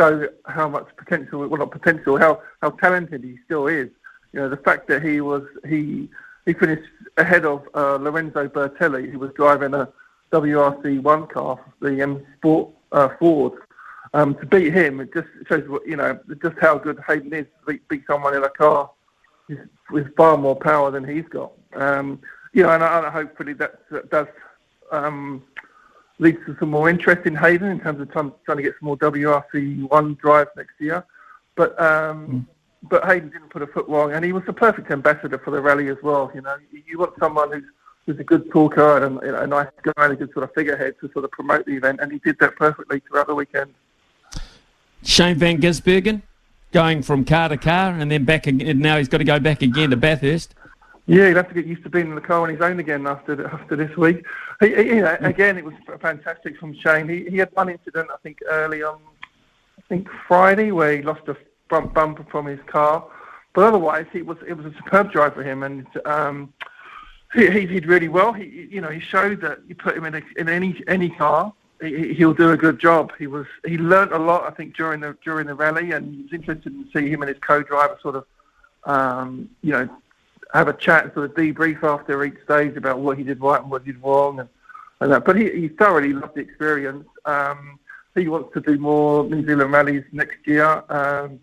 show 0.00 0.28
how 0.46 0.68
much 0.68 0.88
potential, 0.96 1.46
well 1.46 1.58
not 1.58 1.70
potential, 1.70 2.18
how, 2.18 2.40
how 2.62 2.70
talented 2.70 3.22
he 3.22 3.38
still 3.44 3.66
is. 3.66 3.90
You 4.32 4.40
know, 4.40 4.48
the 4.48 4.56
fact 4.56 4.88
that 4.88 5.02
he 5.02 5.20
was, 5.20 5.42
he, 5.68 6.08
he 6.46 6.54
finished 6.54 6.88
ahead 7.18 7.44
of 7.44 7.68
uh, 7.74 7.96
Lorenzo 7.96 8.48
Bertelli, 8.48 9.10
who 9.10 9.18
was 9.18 9.30
driving 9.34 9.74
a 9.74 9.88
WRC 10.32 11.02
one 11.02 11.26
car, 11.26 11.60
the 11.80 12.00
M 12.00 12.24
Sport 12.38 12.70
uh, 12.92 13.10
Ford. 13.18 13.52
Um, 14.12 14.34
to 14.36 14.46
beat 14.46 14.72
him, 14.72 15.00
it 15.00 15.12
just 15.12 15.28
shows 15.48 15.68
what 15.68 15.86
you 15.86 15.96
know, 15.96 16.18
just 16.42 16.56
how 16.60 16.78
good 16.78 16.98
Hayden 17.06 17.32
is 17.32 17.46
to 17.60 17.72
beat, 17.72 17.88
beat 17.88 18.02
someone 18.06 18.34
in 18.34 18.42
a 18.42 18.48
car 18.48 18.90
with 19.90 20.14
far 20.16 20.36
more 20.36 20.56
power 20.56 20.90
than 20.90 21.04
he's 21.04 21.28
got. 21.28 21.52
Um, 21.74 22.20
you 22.52 22.62
know, 22.62 22.70
and, 22.70 22.82
and 22.82 23.06
hopefully 23.06 23.52
that, 23.54 23.80
that 23.90 24.10
does 24.10 24.26
um, 24.90 25.44
leads 26.20 26.38
to 26.46 26.56
some 26.60 26.70
more 26.70 26.88
interest 26.88 27.26
in 27.26 27.34
Hayden 27.34 27.68
in 27.68 27.80
terms 27.80 28.00
of 28.00 28.12
trying, 28.12 28.32
trying 28.44 28.58
to 28.58 28.62
get 28.62 28.74
some 28.78 28.86
more 28.86 28.96
WRC 28.98 29.88
one 29.88 30.14
drive 30.14 30.48
next 30.56 30.74
year. 30.78 31.04
But 31.56 31.80
um, 31.80 32.28
mm. 32.28 32.46
but 32.88 33.04
Hayden 33.06 33.30
didn't 33.30 33.50
put 33.50 33.62
a 33.62 33.66
foot 33.66 33.88
wrong, 33.88 34.12
and 34.12 34.24
he 34.24 34.32
was 34.32 34.44
the 34.46 34.52
perfect 34.52 34.90
ambassador 34.90 35.38
for 35.38 35.50
the 35.50 35.60
rally 35.60 35.88
as 35.88 35.96
well. 36.02 36.30
You 36.34 36.42
know, 36.42 36.56
you 36.70 36.98
want 36.98 37.14
someone 37.18 37.50
who's 37.50 37.64
who's 38.06 38.18
a 38.20 38.24
good 38.24 38.50
talker 38.50 39.04
and 39.04 39.20
you 39.22 39.32
know, 39.32 39.40
a 39.40 39.46
nice 39.46 39.68
guy 39.82 39.92
and 40.04 40.12
a 40.12 40.16
good 40.16 40.32
sort 40.32 40.44
of 40.44 40.54
figurehead 40.54 40.94
to 41.00 41.10
sort 41.12 41.24
of 41.24 41.30
promote 41.30 41.66
the 41.66 41.72
event, 41.72 42.00
and 42.00 42.12
he 42.12 42.18
did 42.18 42.38
that 42.40 42.56
perfectly 42.56 43.00
throughout 43.00 43.26
the 43.26 43.34
weekend. 43.34 43.74
Shane 45.02 45.36
Van 45.36 45.60
Gisbergen 45.60 46.22
going 46.72 47.02
from 47.02 47.24
car 47.24 47.48
to 47.48 47.56
car 47.56 47.92
and 47.92 48.10
then 48.10 48.24
back 48.24 48.46
again. 48.46 48.78
Now 48.78 48.98
he's 48.98 49.08
got 49.08 49.18
to 49.18 49.24
go 49.24 49.40
back 49.40 49.62
again 49.62 49.90
to 49.90 49.96
Bathurst. 49.96 50.54
Yeah, 51.10 51.26
he'll 51.26 51.38
have 51.38 51.48
to 51.48 51.54
get 51.54 51.66
used 51.66 51.82
to 51.82 51.90
being 51.90 52.06
in 52.06 52.14
the 52.14 52.20
car 52.20 52.42
on 52.42 52.50
his 52.50 52.60
own 52.60 52.78
again 52.78 53.04
after 53.04 53.44
after 53.48 53.74
this 53.74 53.96
week. 53.96 54.24
He, 54.60 54.68
he, 54.68 54.94
know, 55.00 55.16
again, 55.22 55.58
it 55.58 55.64
was 55.64 55.74
fantastic 56.00 56.56
from 56.56 56.72
Shane. 56.72 57.08
He 57.08 57.28
he 57.28 57.38
had 57.38 57.50
one 57.54 57.68
incident, 57.68 58.08
I 58.14 58.16
think, 58.22 58.38
early 58.48 58.84
on, 58.84 59.00
I 59.76 59.82
think 59.88 60.08
Friday, 60.28 60.70
where 60.70 60.96
he 60.96 61.02
lost 61.02 61.26
a 61.26 61.36
front 61.68 61.92
bumper 61.94 62.24
from 62.30 62.46
his 62.46 62.60
car. 62.68 63.04
But 63.54 63.64
otherwise, 63.64 64.06
it 64.12 64.24
was 64.24 64.38
it 64.46 64.52
was 64.52 64.66
a 64.66 64.76
superb 64.76 65.10
drive 65.10 65.34
for 65.34 65.42
him, 65.42 65.64
and 65.64 65.84
um, 66.04 66.52
he, 67.34 67.50
he 67.50 67.66
did 67.66 67.86
really 67.86 68.06
well. 68.06 68.32
He 68.32 68.68
you 68.70 68.80
know 68.80 68.90
he 68.90 69.00
showed 69.00 69.40
that 69.40 69.58
you 69.66 69.74
put 69.74 69.96
him 69.96 70.04
in 70.04 70.14
a, 70.14 70.22
in 70.36 70.48
any 70.48 70.80
any 70.86 71.10
car, 71.10 71.52
he, 71.82 72.14
he'll 72.14 72.34
do 72.34 72.52
a 72.52 72.56
good 72.56 72.78
job. 72.78 73.10
He 73.18 73.26
was 73.26 73.46
he 73.66 73.78
learnt 73.78 74.12
a 74.12 74.18
lot, 74.18 74.44
I 74.44 74.54
think, 74.54 74.76
during 74.76 75.00
the 75.00 75.16
during 75.24 75.48
the 75.48 75.54
rally, 75.54 75.90
and 75.90 76.14
it 76.14 76.22
was 76.22 76.32
interesting 76.34 76.84
to 76.84 76.90
see 76.92 77.10
him 77.10 77.22
and 77.22 77.28
his 77.28 77.38
co-driver 77.40 77.98
sort 78.00 78.14
of 78.14 78.26
um, 78.84 79.48
you 79.62 79.72
know 79.72 79.88
have 80.52 80.68
a 80.68 80.72
chat, 80.72 81.12
sort 81.14 81.30
of 81.30 81.36
debrief 81.36 81.82
after 81.82 82.24
each 82.24 82.42
stage 82.44 82.76
about 82.76 82.98
what 82.98 83.18
he 83.18 83.24
did 83.24 83.40
right 83.40 83.60
and 83.60 83.70
what 83.70 83.82
he 83.84 83.92
did 83.92 84.02
wrong, 84.02 84.40
and, 84.40 84.48
and 85.00 85.12
that. 85.12 85.24
But 85.24 85.36
he, 85.36 85.50
he 85.50 85.68
thoroughly 85.68 86.12
loved 86.12 86.34
the 86.34 86.40
experience. 86.40 87.06
Um, 87.24 87.78
he 88.14 88.28
wants 88.28 88.52
to 88.54 88.60
do 88.60 88.78
more 88.78 89.24
New 89.24 89.46
Zealand 89.46 89.72
rallies 89.72 90.04
next 90.12 90.38
year. 90.46 90.82
Um, 90.88 91.40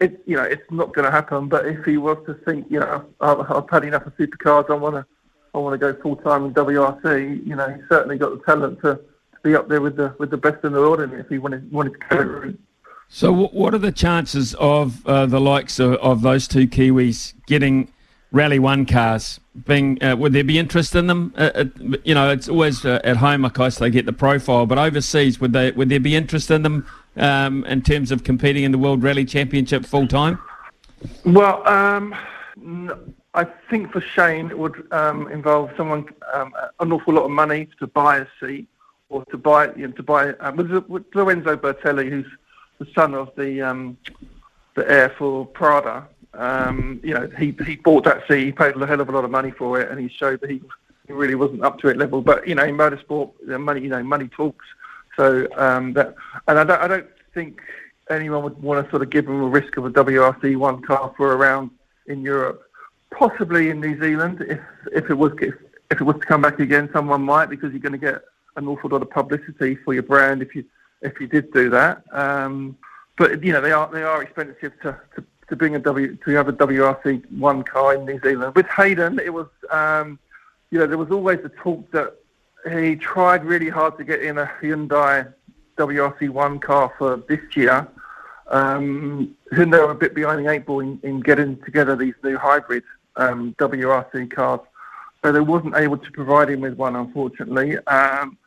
it, 0.00 0.22
you 0.26 0.36
know, 0.36 0.42
it's 0.42 0.70
not 0.70 0.94
going 0.94 1.04
to 1.04 1.10
happen. 1.10 1.48
But 1.48 1.66
if 1.66 1.84
he 1.84 1.96
was 1.96 2.18
to 2.26 2.34
think, 2.34 2.66
you 2.70 2.80
know, 2.80 3.04
I've, 3.20 3.40
I've 3.50 3.70
had 3.70 3.84
enough 3.84 4.06
of 4.06 4.16
supercars, 4.16 4.70
I 4.70 4.74
want 4.74 4.96
to, 4.96 5.06
I 5.54 5.58
want 5.58 5.78
to 5.80 5.92
go 5.92 6.00
full 6.00 6.16
time 6.16 6.46
in 6.46 6.54
WRC. 6.54 7.46
You 7.46 7.56
know, 7.56 7.68
he's 7.68 7.84
certainly 7.88 8.18
got 8.18 8.30
the 8.30 8.44
talent 8.44 8.80
to, 8.82 8.94
to 8.96 9.02
be 9.42 9.54
up 9.54 9.68
there 9.68 9.80
with 9.80 9.96
the 9.96 10.14
with 10.18 10.30
the 10.30 10.36
best 10.36 10.64
in 10.64 10.72
the 10.72 10.80
world, 10.80 11.00
and 11.00 11.12
if 11.14 11.28
he 11.28 11.38
wanted 11.38 11.70
wanted 11.72 11.94
to 12.00 12.16
go. 12.16 12.54
So, 13.10 13.32
what 13.32 13.72
are 13.72 13.78
the 13.78 13.92
chances 13.92 14.54
of 14.54 15.06
uh, 15.06 15.26
the 15.26 15.40
likes 15.40 15.78
of, 15.78 15.94
of 15.94 16.20
those 16.22 16.46
two 16.46 16.68
Kiwis 16.68 17.32
getting 17.46 17.90
Rally 18.30 18.58
One 18.58 18.84
cars 18.84 19.40
being 19.66 20.02
uh, 20.02 20.16
would 20.16 20.32
there 20.32 20.44
be 20.44 20.58
interest 20.58 20.94
in 20.94 21.06
them? 21.06 21.32
Uh, 21.36 21.50
uh, 21.54 21.64
you 22.04 22.14
know, 22.14 22.30
it's 22.30 22.48
always 22.48 22.84
uh, 22.84 23.00
at 23.04 23.16
home, 23.16 23.44
of 23.44 23.54
course, 23.54 23.78
they 23.78 23.90
get 23.90 24.06
the 24.06 24.12
profile, 24.12 24.66
but 24.66 24.78
overseas, 24.78 25.40
would 25.40 25.52
they 25.52 25.70
would 25.72 25.88
there 25.88 26.00
be 26.00 26.14
interest 26.14 26.50
in 26.50 26.62
them 26.62 26.86
um, 27.16 27.64
in 27.64 27.82
terms 27.82 28.10
of 28.10 28.24
competing 28.24 28.64
in 28.64 28.72
the 28.72 28.78
World 28.78 29.02
Rally 29.02 29.24
Championship 29.24 29.84
full 29.84 30.06
time? 30.06 30.38
Well, 31.24 31.66
um, 31.66 32.14
I 33.34 33.44
think 33.70 33.92
for 33.92 34.00
Shane 34.00 34.50
it 34.50 34.58
would 34.58 34.86
um, 34.92 35.30
involve 35.30 35.70
someone 35.76 36.06
um, 36.34 36.52
an 36.80 36.92
awful 36.92 37.14
lot 37.14 37.24
of 37.24 37.30
money 37.30 37.68
to 37.78 37.86
buy 37.86 38.18
a 38.18 38.26
seat 38.40 38.68
or 39.08 39.24
to 39.26 39.38
buy 39.38 39.72
you 39.74 39.86
know, 39.86 39.92
to 39.94 40.02
buy 40.02 40.32
um, 40.34 40.56
with 40.56 41.04
Lorenzo 41.14 41.56
Bertelli, 41.56 42.08
who's 42.10 42.26
the 42.78 42.86
son 42.94 43.14
of 43.14 43.30
the 43.36 43.62
um, 43.62 43.96
the 44.74 44.88
heir 44.90 45.14
for 45.18 45.46
Prada. 45.46 46.06
Um, 46.38 47.00
you 47.02 47.14
know, 47.14 47.28
he 47.36 47.54
he 47.66 47.76
bought 47.76 48.04
that 48.04 48.22
seat. 48.28 48.44
He 48.44 48.52
paid 48.52 48.76
a 48.76 48.86
hell 48.86 49.00
of 49.00 49.08
a 49.08 49.12
lot 49.12 49.24
of 49.24 49.30
money 49.30 49.50
for 49.50 49.80
it, 49.80 49.90
and 49.90 49.98
he 49.98 50.08
showed 50.08 50.40
that 50.40 50.48
he, 50.48 50.62
he 51.08 51.12
really 51.12 51.34
wasn't 51.34 51.64
up 51.64 51.80
to 51.80 51.88
it 51.88 51.96
level. 51.96 52.22
But 52.22 52.46
you 52.46 52.54
know, 52.54 52.64
in 52.64 52.76
motorsport, 52.76 53.32
money 53.58 53.80
you 53.80 53.88
know 53.88 54.02
money 54.04 54.28
talks. 54.28 54.64
So 55.16 55.48
um, 55.56 55.94
that, 55.94 56.14
and 56.46 56.60
I 56.60 56.64
don't 56.64 56.80
I 56.80 56.86
don't 56.86 57.08
think 57.34 57.60
anyone 58.08 58.44
would 58.44 58.62
want 58.62 58.84
to 58.84 58.90
sort 58.90 59.02
of 59.02 59.10
give 59.10 59.26
him 59.26 59.42
a 59.42 59.48
risk 59.48 59.76
of 59.76 59.84
a 59.84 59.90
WRC 59.90 60.56
one 60.56 60.80
car 60.80 61.12
for 61.16 61.36
around 61.36 61.70
in 62.06 62.22
Europe. 62.22 62.62
Possibly 63.10 63.70
in 63.70 63.80
New 63.80 64.00
Zealand, 64.00 64.44
if 64.48 64.60
if 64.92 65.10
it 65.10 65.14
was 65.14 65.32
if, 65.40 65.54
if 65.90 66.00
it 66.00 66.04
was 66.04 66.16
to 66.20 66.26
come 66.26 66.42
back 66.42 66.60
again, 66.60 66.88
someone 66.92 67.22
might 67.22 67.50
because 67.50 67.72
you're 67.72 67.80
going 67.80 67.92
to 67.92 67.98
get 67.98 68.22
an 68.54 68.68
awful 68.68 68.90
lot 68.90 69.02
of 69.02 69.10
publicity 69.10 69.74
for 69.84 69.92
your 69.92 70.04
brand 70.04 70.40
if 70.40 70.54
you 70.54 70.64
if 71.02 71.18
you 71.20 71.26
did 71.26 71.52
do 71.52 71.68
that. 71.70 72.04
Um, 72.12 72.76
but 73.16 73.42
you 73.42 73.52
know 73.52 73.60
they 73.60 73.72
are 73.72 73.90
they 73.90 74.04
are 74.04 74.22
expensive 74.22 74.72
to, 74.82 74.96
to, 75.16 75.24
to 75.48 75.56
bring 75.56 75.74
a 75.74 75.78
W 75.78 76.16
to 76.16 76.30
have 76.32 76.48
a 76.48 76.52
WRC 76.52 77.30
one 77.38 77.62
car 77.62 77.94
in 77.94 78.04
New 78.04 78.20
Zealand. 78.20 78.54
With 78.54 78.66
Hayden, 78.68 79.18
it 79.18 79.32
was 79.32 79.46
um, 79.70 80.18
you 80.70 80.78
know 80.78 80.86
there 80.86 80.98
was 80.98 81.10
always 81.10 81.40
the 81.42 81.48
talk 81.48 81.90
that 81.92 82.14
he 82.70 82.96
tried 82.96 83.44
really 83.44 83.68
hard 83.68 83.96
to 83.98 84.04
get 84.04 84.22
in 84.22 84.38
a 84.38 84.50
Hyundai 84.60 85.32
WRC 85.76 86.28
one 86.30 86.58
car 86.58 86.92
for 86.98 87.22
this 87.28 87.40
year. 87.56 87.86
Um, 88.48 89.36
Hyundai 89.52 89.86
were 89.86 89.92
a 89.92 89.94
bit 89.94 90.14
behind 90.14 90.44
the 90.44 90.50
eight 90.50 90.66
ball 90.66 90.80
in, 90.80 90.98
in 91.02 91.20
getting 91.20 91.60
together 91.62 91.96
these 91.96 92.14
new 92.22 92.36
hybrid 92.36 92.82
um, 93.16 93.54
WRC 93.58 94.30
cars. 94.30 94.60
So 95.22 95.32
they 95.32 95.40
wasn't 95.40 95.76
able 95.76 95.98
to 95.98 96.10
provide 96.12 96.50
him 96.50 96.60
with 96.60 96.74
one, 96.74 96.96
unfortunately. 96.96 97.76
Um, 97.86 98.38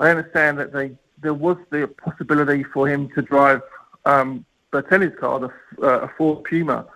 I 0.00 0.10
understand 0.10 0.58
that 0.58 0.72
they 0.72 0.92
there 1.22 1.34
was 1.34 1.56
the 1.70 1.88
possibility 1.88 2.62
for 2.62 2.86
him 2.86 3.08
to 3.14 3.22
drive 3.22 3.62
um, 4.04 4.44
Bertelli's 4.72 5.18
car, 5.18 5.40
the, 5.40 5.48
uh, 5.82 6.00
a 6.00 6.08
Ford 6.16 6.44
Puma, 6.44 6.86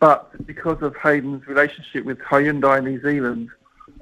but 0.00 0.46
because 0.46 0.82
of 0.82 0.96
Hayden's 0.96 1.46
relationship 1.46 2.04
with 2.04 2.18
Hyundai 2.18 2.82
New 2.82 3.00
Zealand, 3.00 3.50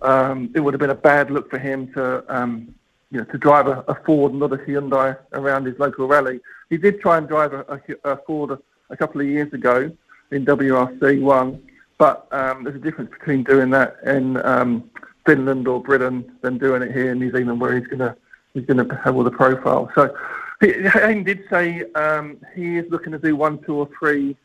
um, 0.03 0.51
it 0.55 0.61
would 0.61 0.73
have 0.73 0.81
been 0.81 0.91
a 0.91 0.95
bad 0.95 1.31
look 1.31 1.51
for 1.51 1.59
him 1.59 1.93
to 1.93 2.25
um, 2.35 2.75
you 3.11 3.19
know 3.19 3.25
to 3.25 3.39
drive 3.39 3.67
a, 3.67 3.85
a, 3.89 3.95
Ford, 4.07 4.33
not 4.33 4.53
a 4.53 4.57
Hyundai, 4.57 5.17
around 5.33 5.67
his 5.67 5.79
local 5.79 6.07
rally. 6.07 6.41
He 6.71 6.77
did 6.77 7.01
try 7.01 7.19
and 7.19 7.29
drive 7.29 7.53
a, 7.53 7.65
a, 8.05 8.13
a 8.13 8.17
Ford 8.27 8.53
a, 8.53 8.59
a, 8.89 8.97
couple 8.97 9.21
of 9.21 9.27
years 9.27 9.53
ago 9.53 9.93
in 10.31 10.47
WRC 10.47 11.21
one, 11.21 11.63
but 11.99 12.27
um, 12.33 12.65
there's 12.65 12.77
a 12.77 12.79
difference 12.79 13.11
between 13.11 13.43
doing 13.45 13.71
that 13.71 13.99
in 14.07 14.43
um, 14.45 14.91
Finland 15.27 15.69
or 15.69 15.83
Britain 15.83 16.33
than 16.41 16.57
doing 16.57 16.83
it 16.83 16.93
here 16.93 17.13
in 17.13 17.19
New 17.19 17.31
Zealand, 17.31 17.61
where 17.61 17.79
he's 17.79 17.87
going 17.87 17.99
to 17.99 18.17
he's 18.55 18.65
going 18.65 18.89
to 18.89 18.95
have 18.97 19.17
all 19.17 19.25
the 19.25 19.31
profile. 19.31 19.91
So 19.95 20.17
Hayden 20.61 21.25
did 21.25 21.45
say 21.51 21.85
um, 21.95 22.39
he 22.55 22.77
is 22.77 22.91
looking 22.91 23.13
to 23.13 23.19
do 23.19 23.35
one, 23.35 23.59
two, 23.61 23.77
or 23.77 23.89
three, 23.99 24.37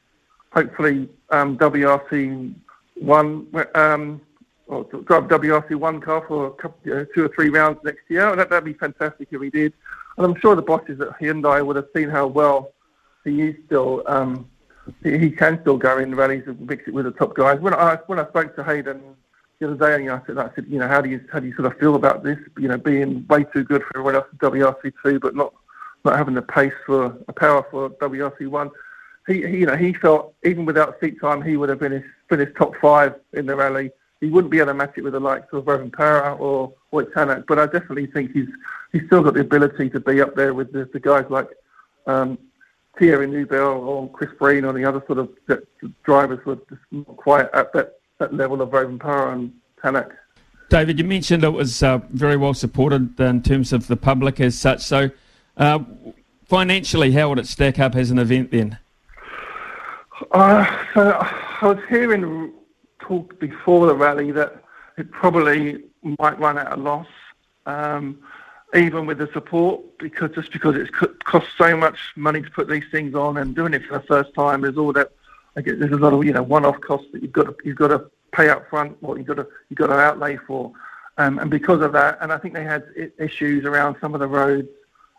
hopefully 0.51 1.09
um, 1.29 1.57
WRC 1.57 2.53
one, 2.95 3.47
um, 3.75 4.21
or 4.67 4.83
drive 4.83 5.23
WRC 5.23 5.75
one 5.75 5.99
car 5.99 6.23
for 6.27 6.47
a 6.47 6.51
couple, 6.51 6.79
you 6.83 6.93
know, 6.95 7.05
two 7.13 7.25
or 7.25 7.29
three 7.29 7.49
rounds 7.49 7.79
next 7.83 8.03
year. 8.07 8.35
That 8.35 8.49
would 8.49 8.63
be 8.63 8.73
fantastic 8.73 9.27
if 9.31 9.41
he 9.41 9.49
did. 9.49 9.73
And 10.17 10.25
I'm 10.25 10.39
sure 10.39 10.55
the 10.55 10.61
bosses 10.61 11.01
at 11.01 11.19
Hyundai 11.19 11.65
would 11.65 11.75
have 11.75 11.87
seen 11.95 12.09
how 12.09 12.27
well 12.27 12.71
he 13.25 13.41
is 13.41 13.55
still 13.65 14.03
um, 14.07 14.49
he, 15.03 15.29
can 15.31 15.59
still 15.61 15.77
go 15.77 15.97
in 15.97 16.15
rallies 16.15 16.43
and 16.47 16.59
mix 16.61 16.87
it 16.87 16.93
with 16.93 17.05
the 17.05 17.11
top 17.11 17.35
guys. 17.35 17.59
When 17.59 17.73
I 17.73 17.97
when 18.07 18.19
I 18.19 18.27
spoke 18.29 18.55
to 18.55 18.63
Hayden 18.63 19.01
the 19.59 19.67
other 19.67 19.75
day, 19.75 20.03
and 20.03 20.11
I 20.11 20.21
said, 20.25 20.37
I 20.37 20.49
said, 20.55 20.65
you 20.69 20.79
know, 20.79 20.87
how 20.87 21.01
do 21.01 21.09
you 21.09 21.21
how 21.31 21.39
do 21.39 21.47
you 21.47 21.55
sort 21.55 21.71
of 21.71 21.77
feel 21.79 21.95
about 21.95 22.23
this? 22.23 22.37
You 22.57 22.69
know, 22.69 22.77
being 22.77 23.25
way 23.27 23.43
too 23.43 23.63
good 23.63 23.81
for 23.83 23.97
everyone 23.97 24.15
else 24.15 24.27
in 24.31 24.37
WRC 24.37 24.93
two, 25.03 25.19
but 25.19 25.35
not 25.35 25.53
not 26.05 26.17
having 26.17 26.35
the 26.35 26.41
pace 26.41 26.73
for 26.85 27.17
a 27.27 27.33
power 27.33 27.65
for 27.69 27.89
WRC 27.89 28.47
one. 28.47 28.69
He, 29.27 29.45
he, 29.45 29.57
you 29.57 29.65
know, 29.65 29.75
he 29.75 29.93
felt 29.93 30.35
even 30.45 30.65
without 30.65 30.99
seat 30.99 31.19
time, 31.19 31.41
he 31.41 31.57
would 31.57 31.69
have 31.69 31.79
finished 31.79 32.07
finished 32.29 32.55
top 32.55 32.75
five 32.81 33.15
in 33.33 33.45
the 33.45 33.55
rally. 33.55 33.91
He 34.21 34.27
wouldn't 34.27 34.51
be 34.51 34.59
able 34.59 34.67
to 34.67 34.73
match 34.75 34.93
it 34.97 35.03
with 35.03 35.13
the 35.13 35.19
likes 35.19 35.51
of 35.51 35.65
Rovanperä 35.65 36.39
or 36.39 36.73
Ott 36.93 37.11
Tanak, 37.13 37.45
but 37.47 37.59
I 37.59 37.65
definitely 37.65 38.07
think 38.07 38.31
he's 38.31 38.47
he's 38.91 39.05
still 39.07 39.23
got 39.23 39.33
the 39.33 39.41
ability 39.41 39.89
to 39.89 39.99
be 39.99 40.21
up 40.21 40.35
there 40.35 40.53
with 40.53 40.71
the, 40.71 40.87
the 40.93 40.99
guys 40.99 41.25
like 41.29 41.49
um, 42.07 42.37
Thierry 42.97 43.27
Neuville 43.27 43.59
or 43.59 44.09
Craig 44.11 44.37
Breen 44.39 44.63
or 44.63 44.73
the 44.73 44.85
other 44.85 45.03
sort 45.07 45.19
of 45.19 45.29
drivers 46.03 46.45
were 46.45 46.55
just 46.69 46.81
not 46.91 47.17
quite 47.17 47.49
at 47.53 47.73
that, 47.73 47.99
that 48.19 48.33
level 48.33 48.61
of 48.61 48.69
Rovanperä 48.69 49.33
and 49.33 49.53
Tanak. 49.83 50.11
David, 50.69 50.97
you 50.97 51.05
mentioned 51.05 51.43
it 51.43 51.49
was 51.49 51.83
uh, 51.83 51.99
very 52.09 52.37
well 52.37 52.53
supported 52.53 53.19
in 53.19 53.41
terms 53.43 53.71
of 53.71 53.87
the 53.87 53.95
public 53.95 54.39
as 54.39 54.57
such. 54.57 54.81
So, 54.81 55.11
uh, 55.57 55.79
financially, 56.45 57.11
how 57.11 57.29
would 57.29 57.39
it 57.39 57.47
stack 57.47 57.79
up 57.79 57.95
as 57.95 58.11
an 58.11 58.19
event 58.19 58.51
then? 58.51 58.77
Uh, 60.31 60.65
so 60.93 61.17
I 61.61 61.67
was 61.67 61.79
hearing 61.89 62.53
talk 62.99 63.39
before 63.39 63.87
the 63.87 63.95
rally 63.95 64.31
that 64.31 64.63
it 64.97 65.11
probably 65.11 65.83
might 66.19 66.39
run 66.39 66.57
at 66.57 66.71
a 66.71 66.75
loss. 66.75 67.07
Um, 67.65 68.19
even 68.75 69.05
with 69.05 69.19
the 69.19 69.29
support, 69.31 69.81
because 69.99 70.31
just 70.31 70.51
because 70.51 70.75
it 70.75 70.91
costs 71.23 71.49
so 71.57 71.77
much 71.77 71.97
money 72.15 72.41
to 72.41 72.49
put 72.51 72.67
these 72.67 72.83
things 72.91 73.15
on 73.15 73.37
and 73.37 73.55
doing 73.55 73.73
it 73.73 73.85
for 73.85 73.97
the 73.97 74.05
first 74.05 74.33
time, 74.33 74.61
there's 74.61 74.77
all 74.77 74.91
that. 74.93 75.11
I 75.55 75.61
guess 75.61 75.75
there's 75.77 75.93
a 75.93 75.97
lot 75.97 76.13
of 76.13 76.23
you 76.25 76.33
know 76.33 76.43
one-off 76.43 76.81
costs 76.81 77.07
that 77.13 77.21
you've 77.21 77.31
got 77.31 77.43
to, 77.43 77.55
you've 77.63 77.77
got 77.77 77.87
to 77.87 78.11
pay 78.33 78.49
up 78.49 78.69
front, 78.69 79.01
what 79.01 79.17
you've 79.17 79.27
got 79.27 79.35
to 79.35 79.47
you've 79.69 79.77
got 79.77 79.87
to 79.87 79.93
outlay 79.93 80.35
for, 80.35 80.73
um, 81.17 81.39
and 81.39 81.49
because 81.49 81.81
of 81.81 81.93
that, 81.93 82.17
and 82.19 82.33
I 82.33 82.37
think 82.37 82.53
they 82.53 82.63
had 82.63 82.83
issues 83.17 83.63
around 83.63 83.95
some 84.01 84.13
of 84.13 84.19
the 84.19 84.27
roads, 84.27 84.67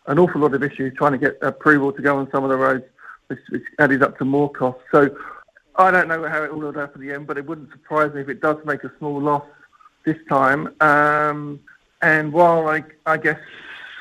an 0.07 0.19
awful 0.19 0.41
lot 0.41 0.55
of 0.55 0.63
issues 0.63 0.95
trying 0.97 1.13
to 1.13 1.19
get 1.19 1.39
approval 1.43 1.93
to 1.93 2.03
go 2.03 2.19
on 2.19 2.31
some 2.31 2.45
of 2.45 2.51
the 2.51 2.57
roads, 2.57 2.85
which, 3.29 3.41
which 3.51 3.65
added 3.79 4.03
up 4.03 4.19
to 4.19 4.25
more 4.25 4.51
costs. 4.51 4.83
So 4.93 5.17
I 5.77 5.91
don't 5.91 6.09
know 6.09 6.27
how 6.29 6.43
it 6.43 6.51
all 6.51 6.59
will 6.59 6.79
up 6.79 6.95
at 6.95 7.01
the 7.01 7.13
end, 7.13 7.27
but 7.27 7.37
it 7.39 7.47
wouldn't 7.47 7.71
surprise 7.71 8.15
me 8.15 8.21
if 8.21 8.29
it 8.29 8.41
does 8.41 8.57
make 8.65 8.85
a 8.85 8.93
small 8.99 9.21
loss 9.21 9.45
this 10.05 10.17
time. 10.29 10.75
Um, 10.81 11.61
and 12.03 12.33
while 12.33 12.69
I, 12.69 12.85
I 13.05 13.17
guess 13.17 13.41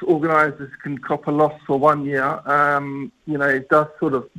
organisers 0.04 0.72
can 0.84 0.98
cop 0.98 1.28
a 1.28 1.32
loss 1.32 1.54
for 1.66 1.78
one 1.78 2.06
year, 2.06 2.42
um, 2.46 3.12
you 3.26 3.38
know, 3.38 3.48
it 3.48 3.70
does 3.70 3.88
sort 4.00 4.14
of, 4.14 4.30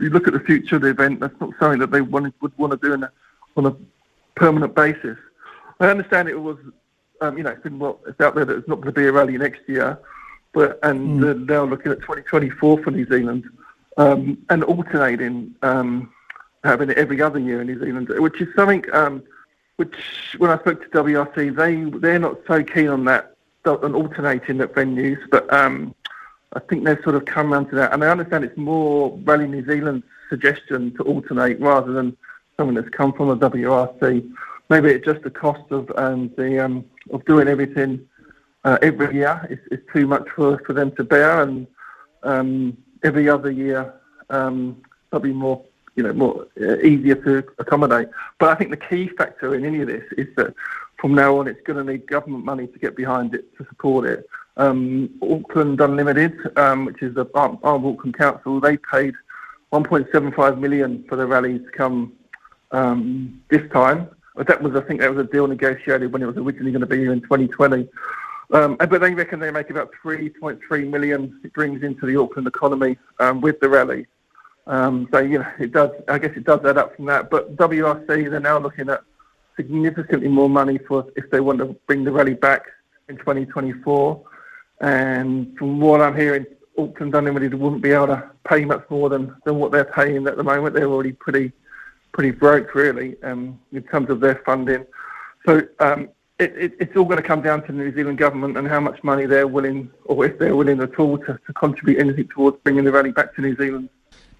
you 0.00 0.10
look 0.10 0.28
at 0.28 0.34
the 0.34 0.40
future 0.40 0.76
of 0.76 0.82
the 0.82 0.88
event, 0.88 1.20
that's 1.20 1.38
not 1.40 1.50
something 1.58 1.80
that 1.80 1.90
they 1.90 2.00
want, 2.00 2.34
would 2.40 2.56
want 2.56 2.72
to 2.72 2.78
do 2.78 2.94
a, 2.94 3.10
on 3.56 3.66
a 3.66 3.76
permanent 4.36 4.74
basis. 4.74 5.18
I 5.80 5.88
understand 5.88 6.28
it 6.28 6.40
was, 6.40 6.58
um, 7.20 7.36
you 7.36 7.44
know, 7.44 7.50
it's 7.50 7.62
been 7.62 7.78
well, 7.78 7.98
it's 8.06 8.20
out 8.20 8.34
there 8.34 8.44
that 8.44 8.56
it's 8.56 8.68
not 8.68 8.76
going 8.76 8.94
to 8.94 9.00
be 9.00 9.06
a 9.06 9.12
rally 9.12 9.36
next 9.36 9.60
year, 9.68 9.98
but 10.52 10.78
and 10.82 11.20
mm. 11.20 11.22
they're 11.22 11.34
now 11.34 11.64
looking 11.64 11.92
at 11.92 12.00
2024 12.00 12.82
for 12.82 12.90
New 12.90 13.06
Zealand 13.06 13.44
um, 13.96 14.38
and 14.48 14.64
alternating, 14.64 15.54
um, 15.62 16.12
having 16.64 16.90
it 16.90 16.98
every 16.98 17.20
other 17.20 17.38
year 17.38 17.60
in 17.60 17.66
New 17.66 17.78
Zealand, 17.78 18.08
which 18.08 18.40
is 18.40 18.48
something 18.54 18.84
um, 18.92 19.22
which 19.76 19.94
when 20.38 20.50
I 20.50 20.58
spoke 20.58 20.82
to 20.82 20.88
WRC, 20.88 21.54
they 21.56 21.98
they're 21.98 22.18
not 22.18 22.38
so 22.46 22.62
keen 22.62 22.88
on 22.88 23.04
that 23.04 23.34
on 23.64 23.94
alternating 23.94 24.60
at 24.60 24.72
venues, 24.72 25.18
but 25.30 25.52
um, 25.52 25.94
I 26.54 26.60
think 26.60 26.84
they've 26.84 27.02
sort 27.02 27.16
of 27.16 27.26
come 27.26 27.52
around 27.52 27.68
to 27.70 27.76
that, 27.76 27.92
and 27.92 28.02
I 28.02 28.08
understand 28.08 28.44
it's 28.44 28.56
more 28.56 29.16
Rally 29.24 29.46
New 29.46 29.64
Zealand's 29.64 30.06
suggestion 30.28 30.94
to 30.96 31.02
alternate 31.02 31.60
rather 31.60 31.92
than 31.92 32.16
something 32.56 32.74
that's 32.74 32.88
come 32.88 33.12
from 33.12 33.28
the 33.28 33.50
WRC. 33.50 34.30
Maybe 34.70 34.90
it's 34.90 35.04
just 35.04 35.22
the 35.22 35.30
cost 35.30 35.70
of 35.70 35.90
um, 35.96 36.30
the 36.36 36.64
um, 36.64 36.84
of 37.10 37.24
doing 37.24 37.48
everything 37.48 38.07
uh, 38.68 38.78
every 38.82 39.14
year 39.14 39.46
is, 39.48 39.58
is 39.70 39.84
too 39.94 40.06
much 40.06 40.26
for, 40.36 40.58
for 40.66 40.74
them 40.74 40.94
to 40.96 41.04
bear, 41.04 41.42
and 41.42 41.66
um, 42.22 42.76
every 43.02 43.28
other 43.28 43.50
year 43.50 43.94
um, 44.28 44.82
be 45.22 45.32
more 45.32 45.62
you 45.96 46.02
know, 46.04 46.12
more 46.12 46.46
uh, 46.60 46.76
easier 46.78 47.16
to 47.16 47.44
accommodate. 47.58 48.08
But 48.38 48.50
I 48.50 48.54
think 48.54 48.70
the 48.70 48.76
key 48.76 49.08
factor 49.08 49.54
in 49.54 49.64
any 49.64 49.80
of 49.80 49.88
this 49.88 50.04
is 50.16 50.28
that 50.36 50.54
from 51.00 51.14
now 51.14 51.38
on, 51.38 51.48
it's 51.48 51.60
going 51.62 51.84
to 51.84 51.92
need 51.92 52.06
government 52.06 52.44
money 52.44 52.66
to 52.66 52.78
get 52.78 52.94
behind 52.94 53.34
it 53.34 53.56
to 53.56 53.64
support 53.68 54.06
it. 54.06 54.28
Um, 54.58 55.10
Auckland 55.22 55.80
Unlimited, 55.80 56.34
um, 56.56 56.84
which 56.84 57.02
is 57.02 57.14
the 57.14 57.26
Armed 57.34 57.58
Auckland 57.62 58.18
Council, 58.18 58.60
they 58.60 58.76
paid 58.76 59.14
1.75 59.72 60.58
million 60.58 61.04
for 61.08 61.16
the 61.16 61.26
rallies 61.26 61.62
to 61.62 61.70
come 61.70 62.12
um, 62.72 63.40
this 63.50 63.68
time. 63.72 64.08
That 64.36 64.62
was, 64.62 64.76
I 64.76 64.82
think, 64.82 65.00
that 65.00 65.12
was 65.12 65.26
a 65.26 65.28
deal 65.28 65.48
negotiated 65.48 66.12
when 66.12 66.22
it 66.22 66.26
was 66.26 66.36
originally 66.36 66.70
going 66.70 66.80
to 66.80 66.86
be 66.86 67.04
in 67.04 67.22
2020. 67.22 67.88
Um, 68.52 68.76
but 68.76 69.00
they 69.00 69.12
reckon 69.12 69.40
they 69.40 69.50
make 69.50 69.68
about 69.68 69.90
3.3 70.02 70.88
million 70.88 71.38
it 71.44 71.52
brings 71.52 71.82
into 71.82 72.06
the 72.06 72.16
Auckland 72.16 72.48
economy 72.48 72.96
um, 73.18 73.42
with 73.42 73.60
the 73.60 73.68
rally. 73.68 74.06
Um, 74.66 75.08
so 75.12 75.18
you 75.18 75.38
know, 75.38 75.50
it 75.58 75.72
does. 75.72 75.90
I 76.08 76.18
guess 76.18 76.32
it 76.36 76.44
does 76.44 76.64
add 76.64 76.78
up 76.78 76.96
from 76.96 77.06
that. 77.06 77.30
But 77.30 77.56
WRC, 77.56 78.30
they're 78.30 78.40
now 78.40 78.58
looking 78.58 78.88
at 78.88 79.02
significantly 79.56 80.28
more 80.28 80.48
money 80.48 80.78
for 80.78 81.06
if 81.16 81.30
they 81.30 81.40
want 81.40 81.58
to 81.58 81.76
bring 81.86 82.04
the 82.04 82.12
rally 82.12 82.34
back 82.34 82.66
in 83.08 83.16
2024. 83.16 84.22
And 84.80 85.56
from 85.58 85.80
what 85.80 86.00
I'm 86.00 86.16
hearing, 86.16 86.46
Auckland 86.78 87.14
Unlimited 87.14 87.54
wouldn't 87.54 87.82
be 87.82 87.90
able 87.90 88.08
to 88.08 88.30
pay 88.48 88.64
much 88.64 88.84
more 88.88 89.08
than, 89.08 89.34
than 89.44 89.56
what 89.56 89.72
they're 89.72 89.84
paying 89.84 90.26
at 90.26 90.36
the 90.36 90.44
moment. 90.44 90.74
They're 90.74 90.86
already 90.86 91.12
pretty 91.12 91.52
pretty 92.12 92.30
broke 92.30 92.74
really 92.74 93.16
um, 93.22 93.60
in 93.72 93.82
terms 93.84 94.10
of 94.10 94.20
their 94.20 94.42
funding. 94.44 94.84
So 95.46 95.62
um, 95.78 96.08
it, 96.38 96.56
it, 96.56 96.72
it's 96.78 96.96
all 96.96 97.04
going 97.04 97.16
to 97.16 97.22
come 97.22 97.42
down 97.42 97.62
to 97.66 97.72
the 97.72 97.78
New 97.78 97.94
Zealand 97.94 98.18
government 98.18 98.56
and 98.56 98.68
how 98.68 98.80
much 98.80 99.02
money 99.02 99.26
they're 99.26 99.46
willing, 99.46 99.90
or 100.04 100.24
if 100.24 100.38
they're 100.38 100.56
willing 100.56 100.80
at 100.80 100.98
all, 100.98 101.18
to, 101.18 101.38
to 101.46 101.52
contribute 101.54 102.00
anything 102.00 102.28
towards 102.28 102.56
bringing 102.58 102.84
the 102.84 102.92
rally 102.92 103.10
back 103.10 103.34
to 103.34 103.40
New 103.40 103.56
Zealand. 103.56 103.88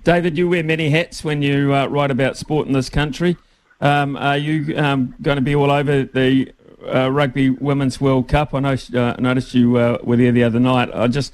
David, 0.05 0.39
you 0.39 0.49
wear 0.49 0.63
many 0.63 0.91
hats 0.91 1.25
when 1.25 1.43
you 1.43 1.75
uh, 1.75 1.87
write 1.87 2.11
about 2.11 2.37
sport 2.37 2.67
in 2.67 2.73
this 2.73 2.89
country. 2.89 3.37
Um, 3.81 4.17
are 4.17 4.39
you 4.39 4.77
um, 4.79 5.15
going 5.21 5.37
to 5.37 5.43
be 5.43 5.55
all 5.55 5.71
over 5.71 6.05
the 6.05 6.53
uh, 6.87 7.11
Rugby 7.11 7.51
Women's 7.51 8.01
World 8.01 8.29
Cup? 8.29 8.55
I 8.55 8.61
know, 8.61 8.77
uh, 8.95 9.17
noticed 9.19 9.55
you 9.55 9.77
uh, 9.77 9.99
were 10.03 10.17
there 10.17 10.33
the 10.33 10.45
other 10.45 10.61
night. 10.61 10.91
I 10.95 11.09
just 11.09 11.33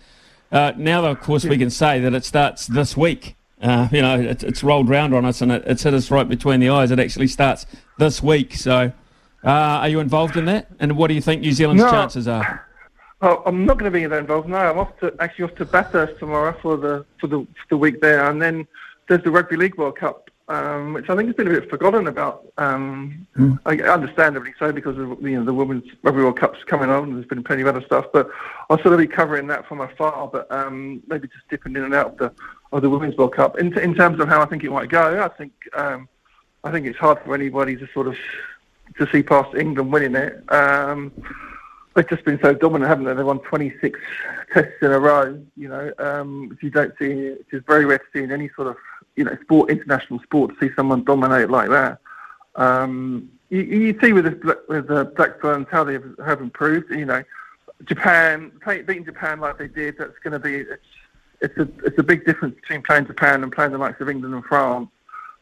uh, 0.54 0.72
now, 0.76 1.04
of 1.04 1.20
course, 1.20 1.44
we 1.44 1.58
can 1.58 1.68
say 1.70 1.98
that 2.00 2.14
it 2.14 2.24
starts 2.24 2.68
this 2.68 2.96
week. 2.96 3.34
Uh, 3.60 3.88
you 3.90 4.00
know, 4.00 4.20
it, 4.20 4.44
it's 4.44 4.62
rolled 4.62 4.88
round 4.88 5.12
on 5.12 5.24
us 5.24 5.40
and 5.40 5.50
it, 5.50 5.64
it's 5.66 5.82
hit 5.82 5.94
us 5.94 6.12
right 6.12 6.28
between 6.28 6.60
the 6.60 6.68
eyes. 6.68 6.92
It 6.92 7.00
actually 7.00 7.26
starts 7.26 7.66
this 7.98 8.22
week. 8.22 8.54
So, 8.54 8.92
are 9.50 9.88
you 9.88 10.00
involved 10.00 10.36
in 10.36 10.44
that? 10.46 10.68
And 10.78 10.96
what 10.96 11.08
do 11.08 11.14
you 11.14 11.20
think 11.20 11.42
New 11.42 11.52
Zealand's 11.52 11.82
no. 11.82 11.90
chances 11.90 12.26
are? 12.28 12.66
Oh, 13.20 13.42
I'm 13.46 13.64
not 13.64 13.78
going 13.78 13.90
to 13.90 13.96
be 13.96 14.04
involved. 14.04 14.48
No, 14.48 14.56
I'm 14.56 14.78
off 14.78 14.98
to 15.00 15.14
actually 15.20 15.46
off 15.46 15.54
to 15.56 15.64
Bathurst 15.64 16.18
tomorrow 16.18 16.56
for 16.60 16.76
the 16.76 17.06
for 17.20 17.26
the 17.26 17.40
for 17.40 17.66
the 17.70 17.76
week 17.76 18.00
there, 18.00 18.28
and 18.28 18.40
then 18.40 18.66
there's 19.08 19.22
the 19.22 19.30
Rugby 19.30 19.56
League 19.56 19.76
World 19.76 19.96
Cup 19.96 20.24
um, 20.48 20.92
which 20.92 21.08
I 21.08 21.16
think 21.16 21.28
has 21.28 21.36
been 21.36 21.46
a 21.46 21.50
bit 21.50 21.70
forgotten 21.70 22.06
about. 22.06 22.46
Um, 22.58 23.26
mm. 23.36 23.58
I, 23.64 23.78
understandably 23.82 24.52
so, 24.58 24.72
because 24.72 24.98
of, 24.98 25.22
you 25.22 25.38
know 25.38 25.44
the 25.44 25.54
Women's 25.54 25.84
Rugby 26.02 26.20
World 26.20 26.38
Cup's 26.38 26.62
coming 26.64 26.90
on. 26.90 27.04
And 27.04 27.16
there's 27.16 27.26
been 27.26 27.42
plenty 27.42 27.62
of 27.62 27.68
other 27.68 27.84
stuff, 27.84 28.06
but 28.12 28.28
I'll 28.68 28.78
sort 28.78 28.92
of 28.92 28.98
be 28.98 29.06
covering 29.06 29.46
that 29.48 29.66
from 29.66 29.80
afar. 29.80 30.28
But 30.28 30.50
um, 30.52 31.02
maybe 31.08 31.28
just 31.28 31.48
dipping 31.48 31.76
in 31.76 31.84
and 31.84 31.94
out 31.94 32.12
of 32.12 32.16
the 32.18 32.32
of 32.72 32.82
the 32.82 32.90
Women's 32.90 33.16
World 33.16 33.34
Cup. 33.34 33.58
In, 33.58 33.76
in 33.78 33.94
terms 33.94 34.20
of 34.20 34.28
how 34.28 34.42
I 34.42 34.46
think 34.46 34.64
it 34.64 34.70
might 34.70 34.90
go, 34.90 35.22
I 35.22 35.28
think 35.28 35.52
um, 35.74 36.08
I 36.62 36.70
think 36.70 36.86
it's 36.86 36.98
hard 36.98 37.20
for 37.24 37.34
anybody 37.34 37.76
to 37.76 37.88
sort 37.94 38.06
of 38.06 38.16
to 38.98 39.08
see 39.10 39.22
past 39.22 39.54
England 39.54 39.92
winning 39.92 40.14
it. 40.14 40.42
Um, 40.52 41.12
they've 41.94 42.08
just 42.08 42.24
been 42.24 42.38
so 42.42 42.54
dominant, 42.54 42.88
haven't 42.88 43.04
they? 43.04 43.14
They've 43.14 43.24
won 43.24 43.40
26 43.40 43.98
tests 44.52 44.74
in 44.82 44.92
a 44.92 44.98
row. 44.98 45.40
You 45.56 45.68
know, 45.68 45.92
um, 45.98 46.50
if 46.52 46.62
you 46.62 46.70
don't 46.70 46.92
see, 46.98 47.10
it 47.10 47.46
is 47.52 47.62
very 47.66 47.84
rare 47.84 47.98
to 47.98 48.04
see 48.12 48.22
in 48.22 48.32
any 48.32 48.50
sort 48.56 48.68
of 48.68 48.76
you 49.16 49.24
know 49.24 49.36
sport, 49.42 49.70
international 49.70 50.20
sport, 50.20 50.52
to 50.54 50.68
see 50.68 50.74
someone 50.74 51.04
dominate 51.04 51.50
like 51.50 51.70
that. 51.70 51.98
Um, 52.56 53.30
you, 53.50 53.62
you, 53.62 53.98
see 54.00 54.12
with 54.12 54.24
the, 54.24 54.60
with 54.68 54.88
the 54.88 55.66
how 55.70 55.84
they 55.84 55.98
have, 56.24 56.40
improved. 56.40 56.90
You 56.90 57.04
know, 57.04 57.22
Japan 57.84 58.52
beating 58.66 59.04
Japan 59.04 59.40
like 59.40 59.58
they 59.58 59.68
did. 59.68 59.96
That's 59.98 60.18
going 60.22 60.32
to 60.32 60.38
be 60.38 60.56
it's, 60.56 60.82
it's 61.40 61.58
a 61.58 61.68
it's 61.84 61.98
a 61.98 62.02
big 62.02 62.24
difference 62.24 62.54
between 62.56 62.82
playing 62.82 63.06
Japan 63.06 63.42
and 63.42 63.52
playing 63.52 63.72
the 63.72 63.78
likes 63.78 64.00
of 64.00 64.08
England 64.08 64.34
and 64.34 64.44
France. 64.44 64.88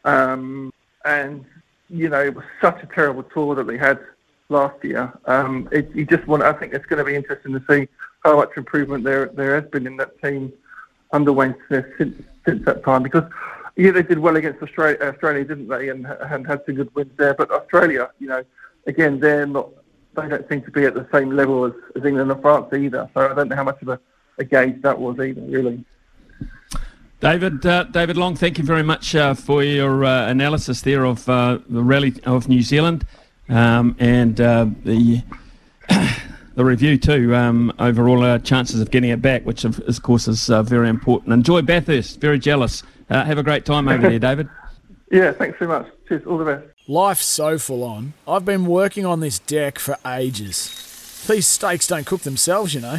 Um, 0.05 0.73
and 1.05 1.45
you 1.93 2.09
know, 2.09 2.21
it 2.21 2.35
was 2.35 2.45
such 2.61 2.83
a 2.83 2.87
terrible 2.87 3.23
tour 3.23 3.55
that 3.55 3.67
they 3.67 3.77
had 3.77 4.01
last 4.49 4.83
year. 4.83 5.13
Um, 5.27 5.69
it, 5.71 5.95
you 5.95 6.07
just 6.07 6.27
want. 6.27 6.43
I 6.43 6.53
think 6.53 6.73
it's 6.73 6.87
going 6.87 6.99
to 6.99 7.05
be 7.05 7.15
interesting 7.15 7.53
to 7.53 7.63
see 7.69 7.87
how 8.25 8.37
much 8.37 8.51
improvement 8.57 9.05
there 9.05 9.27
there 9.27 9.61
has 9.61 9.71
been 9.71 9.87
in 9.87 9.97
that 9.99 10.21
team 10.23 10.53
under 11.13 11.33
Wayne 11.33 11.55
Smith 11.69 11.87
since 11.99 12.23
since 12.47 12.65
that 12.65 12.83
time. 12.83 13.03
Because 13.03 13.25
yeah, 13.77 13.91
they 13.91 14.03
did 14.03 14.19
well 14.19 14.37
against 14.37 14.63
Australia, 14.63 14.99
Australia 15.03 15.45
didn't 15.45 15.69
they? 15.69 15.91
And, 15.91 16.07
and 16.07 16.47
had 16.47 16.65
some 16.65 16.77
good 16.77 16.95
wins 16.95 17.13
there. 17.17 17.35
But 17.35 17.51
Australia, 17.51 18.11
you 18.19 18.29
know, 18.29 18.43
again, 18.87 19.21
they're 19.21 19.47
not. 19.47 19.69
They 20.15 20.29
don't 20.29 20.49
seem 20.49 20.63
to 20.63 20.71
be 20.71 20.85
at 20.85 20.95
the 20.95 21.07
same 21.13 21.31
level 21.31 21.65
as, 21.65 21.73
as 21.97 22.05
England 22.05 22.31
and 22.31 22.43
France 22.43 22.73
either. 22.75 23.09
So 23.15 23.31
I 23.31 23.35
don't 23.35 23.49
know 23.49 23.57
how 23.57 23.65
much 23.65 23.81
of 23.81 23.89
a, 23.89 24.01
a 24.39 24.45
gauge 24.45 24.83
that 24.83 24.99
was 24.99 25.19
either, 25.19 25.41
really. 25.41 25.85
David, 27.23 27.65
uh, 27.65 27.85
David 27.85 28.17
Long, 28.17 28.35
thank 28.35 28.59
you 28.59 28.65
very 28.65 28.83
much 28.83 29.15
uh, 29.15 29.35
for 29.35 29.63
your 29.63 30.05
uh, 30.05 30.27
analysis 30.27 30.81
there 30.81 31.05
of 31.05 31.29
uh, 31.29 31.61
the 31.69 31.81
rally 31.81 32.15
of 32.27 32.49
New 32.49 32.63
Zealand 32.63 33.07
um, 33.49 33.95
and 34.01 34.41
uh, 34.41 34.67
the 34.85 35.23
the 36.57 36.65
review 36.65 36.99
too 36.99 37.33
um, 37.33 37.73
over 37.79 38.09
all 38.09 38.25
our 38.25 38.41
chances 38.41 38.81
of 38.81 38.91
getting 38.91 39.11
it 39.11 39.23
back, 39.23 39.47
which 39.47 39.65
of, 39.65 39.79
of 39.89 40.03
course 40.03 40.27
is 40.27 40.51
uh, 40.51 40.65
very 40.65 40.89
important. 40.89 41.33
Enjoy 41.33 41.63
Bathurst. 41.63 42.21
Very 42.21 42.41
jealous. 42.41 42.83
Uh, 43.09 43.23
have 43.25 43.39
a 43.39 43.45
great 43.45 43.65
time 43.65 43.87
over 43.87 44.03
there, 44.03 44.19
David. 44.19 44.49
Yeah, 45.13 45.31
thanks 45.31 45.61
so 45.61 45.69
much. 45.69 45.87
Cheers. 46.09 46.27
All 46.27 46.39
the 46.39 46.45
best. 46.45 46.67
Life's 46.89 47.25
so 47.25 47.57
full 47.57 47.85
on. 47.85 48.15
I've 48.27 48.45
been 48.45 48.67
working 48.67 49.07
on 49.07 49.21
this 49.21 49.39
deck 49.39 49.79
for 49.79 49.97
ages. 50.05 51.25
These 51.29 51.47
steaks 51.47 51.87
don't 51.87 52.05
cook 52.05 52.23
themselves, 52.23 52.75
you 52.75 52.81
know. 52.81 52.99